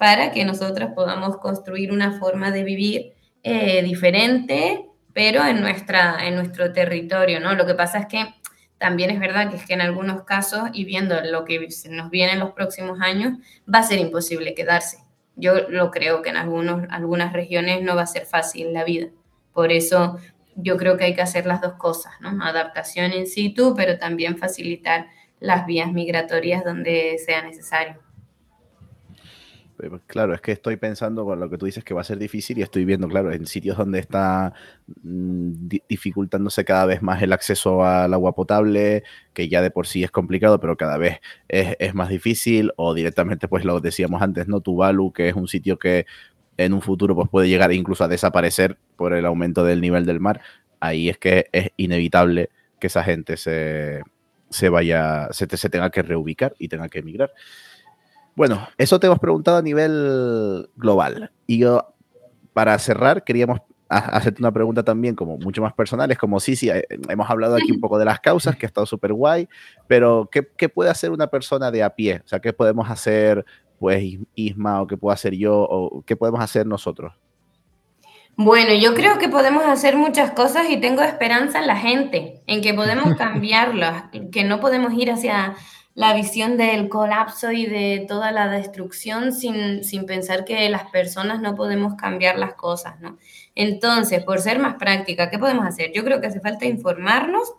[0.00, 6.36] para que nosotros podamos construir una forma de vivir eh, diferente, pero en, nuestra, en
[6.36, 7.54] nuestro territorio, ¿no?
[7.54, 8.24] Lo que pasa es que
[8.78, 12.32] también es verdad que es que en algunos casos, y viendo lo que nos viene
[12.32, 13.34] en los próximos años,
[13.72, 15.04] va a ser imposible quedarse.
[15.36, 19.08] Yo lo creo que en algunos, algunas regiones no va a ser fácil la vida.
[19.52, 20.16] Por eso
[20.54, 22.42] yo creo que hay que hacer las dos cosas, ¿no?
[22.42, 25.08] Adaptación in situ, pero también facilitar
[25.40, 28.00] las vías migratorias donde sea necesario.
[29.88, 32.18] Pues, claro, es que estoy pensando con lo que tú dices que va a ser
[32.18, 34.52] difícil y estoy viendo, claro, en sitios donde está
[35.02, 40.04] mm, dificultándose cada vez más el acceso al agua potable, que ya de por sí
[40.04, 44.60] es complicado, pero cada vez es, más difícil, o directamente, pues lo decíamos antes, ¿no?
[44.60, 46.06] Tuvalu, que es un sitio que
[46.56, 50.20] en un futuro pues, puede llegar incluso a desaparecer por el aumento del nivel del
[50.20, 50.42] mar,
[50.80, 54.02] ahí es que es inevitable que esa gente se,
[54.70, 57.32] vaya, se, se tenga que reubicar y tenga que emigrar.
[58.34, 61.30] Bueno, eso te hemos preguntado a nivel global.
[61.46, 61.94] Y yo,
[62.52, 63.60] para cerrar, queríamos
[63.90, 66.10] hacerte una pregunta también como mucho más personal.
[66.10, 68.68] Es como, sí, sí, eh, hemos hablado aquí un poco de las causas, que ha
[68.68, 69.48] estado súper guay,
[69.88, 72.22] pero ¿qué, ¿qué, puede hacer una persona de a pie?
[72.24, 73.44] O sea, ¿qué podemos hacer,
[73.78, 74.02] pues,
[74.36, 77.12] Isma, o qué puedo hacer yo, o qué podemos hacer nosotros?
[78.36, 82.62] Bueno, yo creo que podemos hacer muchas cosas y tengo esperanza en la gente, en
[82.62, 85.56] que podemos cambiarlas, que no podemos ir hacia
[85.94, 91.40] la visión del colapso y de toda la destrucción sin, sin, pensar que las personas
[91.40, 93.18] no podemos cambiar las cosas, ¿no?
[93.54, 95.90] Entonces, por ser más práctica, ¿qué podemos hacer?
[95.92, 97.54] Yo creo que hace falta informarnos,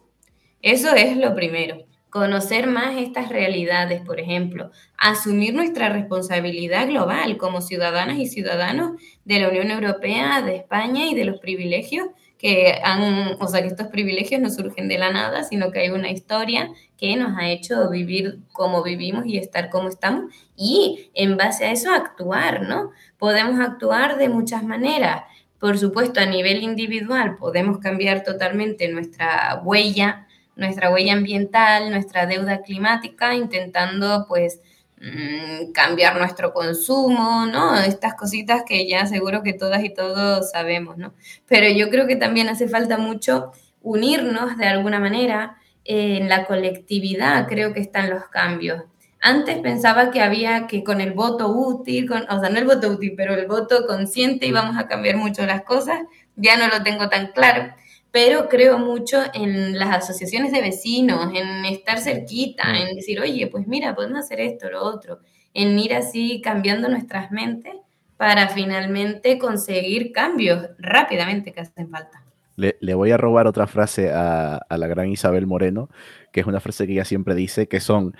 [0.61, 7.61] eso es lo primero, conocer más estas realidades, por ejemplo, asumir nuestra responsabilidad global como
[7.61, 12.07] ciudadanas y ciudadanos de la Unión Europea, de España y de los privilegios
[12.41, 15.89] que han, o sea, que estos privilegios no surgen de la nada, sino que hay
[15.89, 21.37] una historia que nos ha hecho vivir como vivimos y estar como estamos y en
[21.37, 22.89] base a eso actuar, ¿no?
[23.19, 25.21] Podemos actuar de muchas maneras.
[25.59, 30.25] Por supuesto, a nivel individual podemos cambiar totalmente nuestra huella,
[30.55, 34.61] nuestra huella ambiental, nuestra deuda climática, intentando pues
[35.03, 37.75] Mm, cambiar nuestro consumo, ¿no?
[37.75, 41.15] Estas cositas que ya seguro que todas y todos sabemos, ¿no?
[41.47, 47.47] Pero yo creo que también hace falta mucho unirnos de alguna manera en la colectividad,
[47.47, 48.83] creo que están los cambios.
[49.19, 52.89] Antes pensaba que había que con el voto útil, con, o sea, no el voto
[52.89, 56.01] útil, pero el voto consciente íbamos a cambiar mucho las cosas,
[56.35, 57.73] ya no lo tengo tan claro
[58.11, 62.75] pero creo mucho en las asociaciones de vecinos, en estar cerquita, mm.
[62.75, 65.19] en decir, oye, pues mira, podemos hacer esto, lo otro,
[65.53, 67.73] en ir así cambiando nuestras mentes
[68.17, 72.23] para finalmente conseguir cambios rápidamente que hacen falta.
[72.57, 75.89] Le, voy a robar otra frase a, a, la gran Isabel Moreno,
[76.31, 78.13] que es una frase que ella siempre dice, que son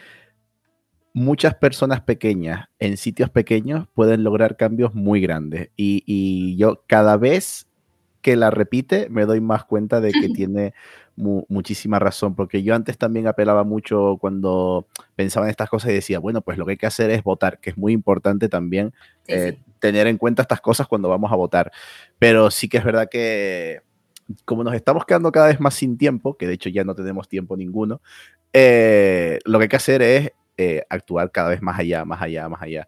[1.14, 5.70] muchas personas pequeñas en sitios pequeños pueden lograr cambios muy grandes.
[5.76, 7.68] Y, yo cada vez
[8.22, 10.74] que la repite me doy más cuenta de que tiene
[11.16, 16.20] muchísima razón, porque yo antes también apelaba mucho cuando pensaba en estas cosas y decía,
[16.20, 18.94] bueno, pues lo que hay que hacer es votar, que es muy importante también
[19.28, 21.72] eh, tener en cuenta estas cosas cuando vamos a votar.
[22.18, 23.82] Pero sí que es verdad que
[24.46, 27.28] como nos estamos quedando cada vez más sin tiempo, que de hecho ya no tenemos
[27.28, 28.02] tiempo ninguno,
[28.54, 32.48] eh, lo que hay que hacer es eh, actuar cada vez más allá, más allá,
[32.50, 32.88] más allá.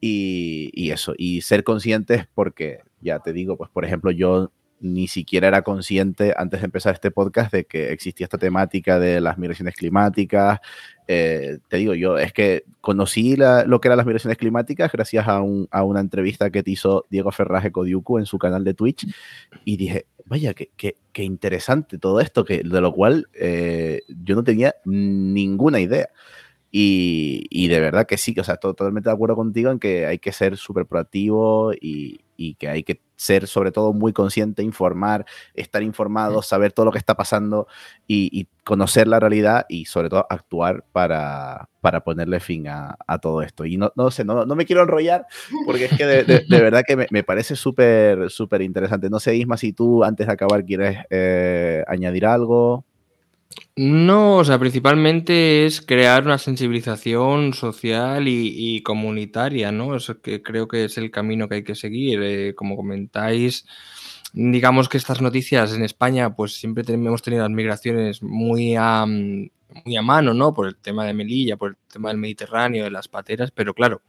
[0.00, 5.48] Y, eso, y ser conscientes porque, ya te digo, pues por ejemplo, yo ni siquiera
[5.48, 9.74] era consciente antes de empezar este podcast de que existía esta temática de las migraciones
[9.74, 10.60] climáticas.
[11.06, 15.42] Eh, te digo, yo es que conocí lo que eran las migraciones climáticas gracias a,
[15.42, 19.06] una entrevista que te hizo Diego Ferraje Codiucu en su canal de Twitch
[19.64, 24.44] y dije, vaya, qué, qué, interesante todo esto, que, de lo cual eh, yo no
[24.44, 26.08] tenía ninguna idea.
[26.70, 30.32] Y, de verdad que sí, o sea, totalmente de acuerdo contigo en que hay que
[30.32, 32.20] ser súper proactivo y,
[32.58, 36.98] que hay que ser sobre todo muy consciente, informar, estar informado, saber todo lo que
[36.98, 37.66] está pasando
[38.06, 43.64] y, conocer la realidad y sobre todo actuar para, para ponerle fin a, todo esto.
[43.64, 45.24] Y no, no sé, no, no, me quiero enrollar
[45.64, 49.08] porque es que de, verdad que me, parece súper, súper interesante.
[49.08, 52.84] No sé, Isma, si tú antes de acabar quieres eh, añadir algo.
[53.76, 59.94] No, o sea, principalmente es crear una sensibilización social y, comunitaria, ¿no?
[59.96, 62.20] Eso que creo que es el camino que hay que seguir.
[62.22, 63.66] Eh, como comentáis,
[64.32, 69.06] digamos que estas noticias en España, pues siempre hemos tenido las migraciones muy a,
[70.02, 70.52] mano, ¿no?
[70.54, 74.02] Por el tema de Melilla, por el tema del Mediterráneo, de las pateras, pero claro,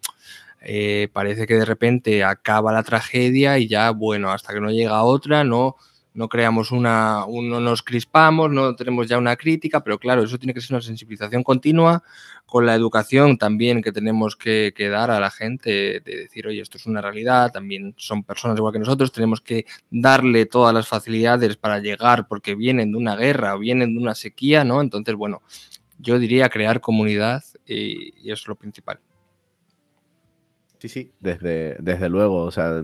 [0.62, 5.04] eh, parece que de repente acaba la tragedia y ya, bueno, hasta que no llega
[5.04, 5.78] otra, no
[6.20, 10.53] no creamos una, no nos crispamos, no tenemos ya una crítica, pero claro, eso tiene
[10.53, 12.03] que ser una sensibilización continua
[12.45, 16.78] con la educación también que tenemos que, dar a la gente, de decir, oye, esto
[16.78, 21.55] es una realidad, también son personas igual que nosotros, tenemos que darle todas las facilidades
[21.55, 24.82] para llegar porque vienen de una guerra o vienen de una sequía, ¿no?
[24.82, 25.41] Entonces, bueno,
[25.99, 28.99] yo diría crear comunidad y, y eso es lo principal.
[30.80, 32.43] Sí, sí, desde, desde luego.
[32.43, 32.84] O sea,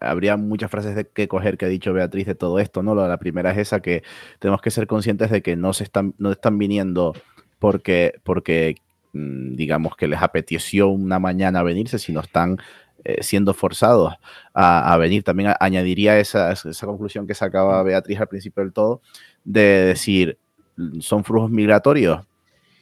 [0.00, 2.94] habría muchas frases de que coger que ha dicho Beatriz de todo esto, ¿no?
[2.94, 4.02] La primera es esa que
[4.38, 7.14] tenemos que ser conscientes de que no se están, no están viniendo
[7.58, 8.76] porque, porque
[9.12, 12.58] mm, digamos que les apeteció una mañana venirse, sino están
[13.04, 14.14] eh, siendo forzados
[14.52, 15.22] a, venir.
[15.22, 19.00] También añadiría esa, esa conclusión que sacaba Beatriz al principio del todo,
[19.44, 20.38] de decir,
[21.00, 22.26] son flujos migratorios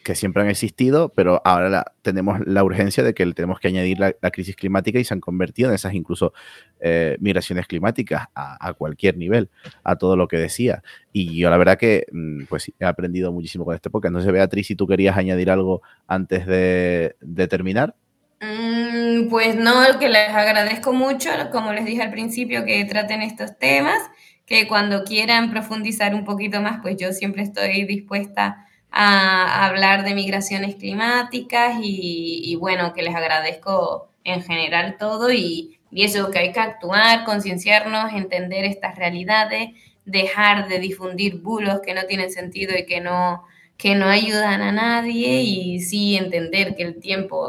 [0.05, 4.13] que siempre han existido, pero ahora tenemos la urgencia de que tenemos que añadir la,
[4.31, 6.33] crisis climática y se han convertido en esas incluso
[6.81, 9.49] eh, migraciones climáticas a, cualquier nivel,
[9.83, 10.83] a todo lo que decía.
[11.13, 14.13] Y yo la verdad que mm, pues he aprendido muchísimo con este podcast.
[14.13, 17.17] No sé, Beatriz, si tú querías añadir algo antes de,
[17.49, 17.95] terminar.
[18.41, 23.59] Mm, pues no, que les agradezco mucho, como les dije al principio, que traten estos
[23.59, 23.99] temas,
[24.45, 28.67] que cuando quieran profundizar un poquito más, pues yo siempre estoy dispuesta
[28.97, 36.05] a, hablar de migraciones climáticas y, bueno, que les agradezco en general todo y, y
[36.05, 39.71] eso, que hay que actuar, concienciarnos, entender estas realidades,
[40.05, 43.43] dejar de difundir bulos que no tienen sentido y que no,
[43.77, 47.49] que no ayudan a nadie y sí entender que el tiempo,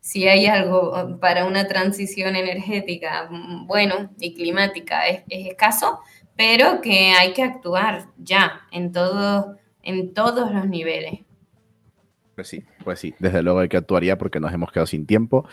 [0.00, 3.28] si hay algo para una transición energética,
[3.66, 6.00] bueno, y climática es, es escaso,
[6.34, 9.56] pero que hay que actuar ya en todo
[9.86, 11.20] en todos los niveles.
[12.34, 15.06] Pues sí, pues sí, desde luego hay que actuar ya porque nos hemos quedado sin
[15.06, 15.48] tiempo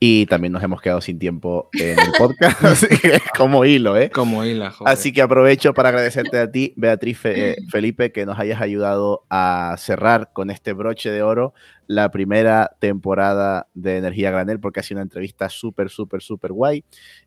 [0.00, 4.10] y también nos hemos quedado sin tiempo en el podcast, así que como hilo, ¿eh?
[4.10, 4.92] Como hilo, joder.
[4.92, 9.76] Así que aprovecho para agradecerte a ti, Beatriz eh, Felipe, que nos hayas ayudado a
[9.78, 11.54] cerrar con este broche de oro
[11.86, 16.82] la primera temporada de Energía Granel porque ha sido una entrevista súper, súper, súper guay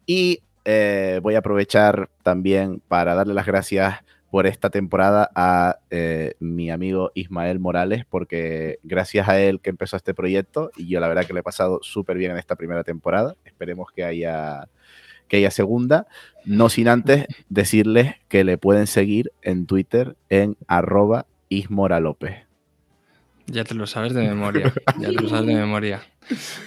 [0.06, 6.36] y eh, voy a aprovechar también para darle las gracias por esta temporada a eh,
[6.40, 11.08] mi amigo Ismael Morales, porque gracias a él que empezó este proyecto y yo la
[11.08, 13.36] verdad que le he pasado súper bien en esta primera temporada.
[13.46, 14.68] Esperemos que haya,
[15.28, 16.08] que haya segunda.
[16.46, 22.49] No sin antes decirles que le pueden seguir en Twitter en arroba ismoralopez.
[23.52, 26.02] Ya te lo sabes de memoria, ya te lo sabes de memoria.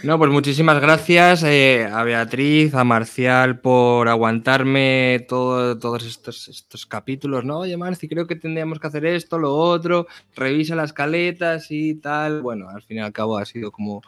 [0.02, 6.84] No, pues muchísimas gracias eh, a Beatriz, a Marcial por aguantarme todo, todos estos, estos
[6.86, 7.60] capítulos, ¿no?
[7.60, 12.42] Oye, Marci, creo que tendríamos que hacer esto, lo otro, revisa las caletas y tal.
[12.42, 14.02] Bueno, al fin y al cabo ha sido como,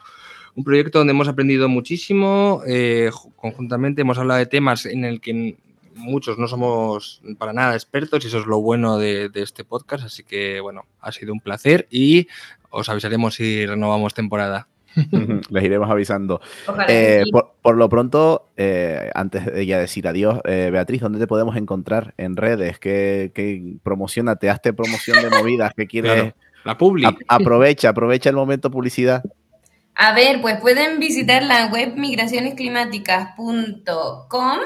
[0.57, 5.57] un proyecto donde hemos aprendido muchísimo, eh, conjuntamente hemos hablado de temas en el que
[5.97, 10.23] muchos no somos para nada expertos y eso es lo bueno de, este podcast, así
[10.23, 12.29] que bueno, ha sido un placer y
[12.75, 14.69] os avisaremos si renovamos temporada.
[15.51, 16.41] Les iremos avisando.
[16.89, 17.25] Eh,
[17.63, 22.15] por, lo pronto, eh, antes de ya decir adiós, eh, Beatriz, ¿dónde te podemos encontrar
[22.17, 22.79] en redes?
[22.79, 24.37] ¿Qué, qué promociona?
[24.37, 25.73] ¿Te haste promoción de movidas?
[25.77, 26.35] ¿Qué quieres?
[26.65, 27.25] la public.
[27.29, 29.23] aprovecha, aprovecha el momento publicidad.
[29.97, 34.59] A ver, pues pueden visitar la web migracionesclimáticas.com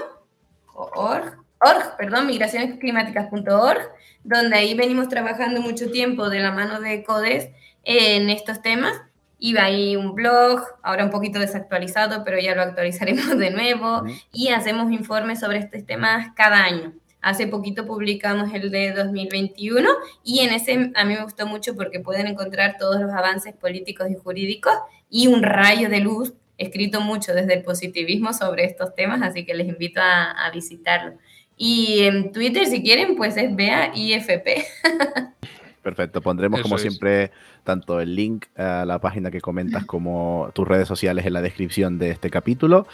[0.78, 3.80] org, org, perdón, migracionesclimáticas.org,
[4.24, 7.48] donde ahí venimos trabajando mucho tiempo de la mano de CODES
[7.85, 9.01] en estos temas.
[9.39, 14.03] Iba ahí un blog, ahora un poquito desactualizado, pero ya lo actualizaremos de nuevo,
[14.33, 16.93] y hacemos informes sobre estos temas cada año.
[17.20, 19.89] Hace poquito publicamos el de 2021
[20.22, 24.07] y en ese a mí me gustó mucho porque pueden encontrar todos los avances políticos
[24.09, 24.74] y jurídicos
[25.11, 29.55] y un rayo de luz escrito mucho desde el positivismo sobre estos temas, así que
[29.55, 31.18] les invito a, visitarlo.
[31.57, 34.47] Y en Twitter, si quieren, pues es BEAIFP.
[35.83, 37.31] Perfecto, pondremos como siempre
[37.64, 41.99] tanto el link a la página que comentas como tus redes sociales en la descripción
[41.99, 42.87] de este capítulo.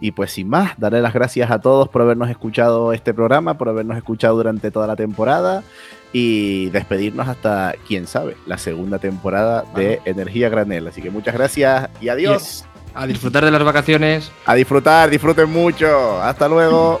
[0.00, 3.68] Y pues sin más, daré las gracias a todos por habernos escuchado este programa, por
[3.68, 5.62] habernos escuchado durante toda la temporada
[6.12, 10.88] y despedirnos hasta, quién sabe, la segunda temporada de Energía Granel.
[10.88, 12.64] Así que muchas gracias y adiós.
[12.94, 14.30] A disfrutar de las vacaciones.
[14.44, 16.20] A disfrutar, disfruten mucho.
[16.20, 17.00] Hasta luego.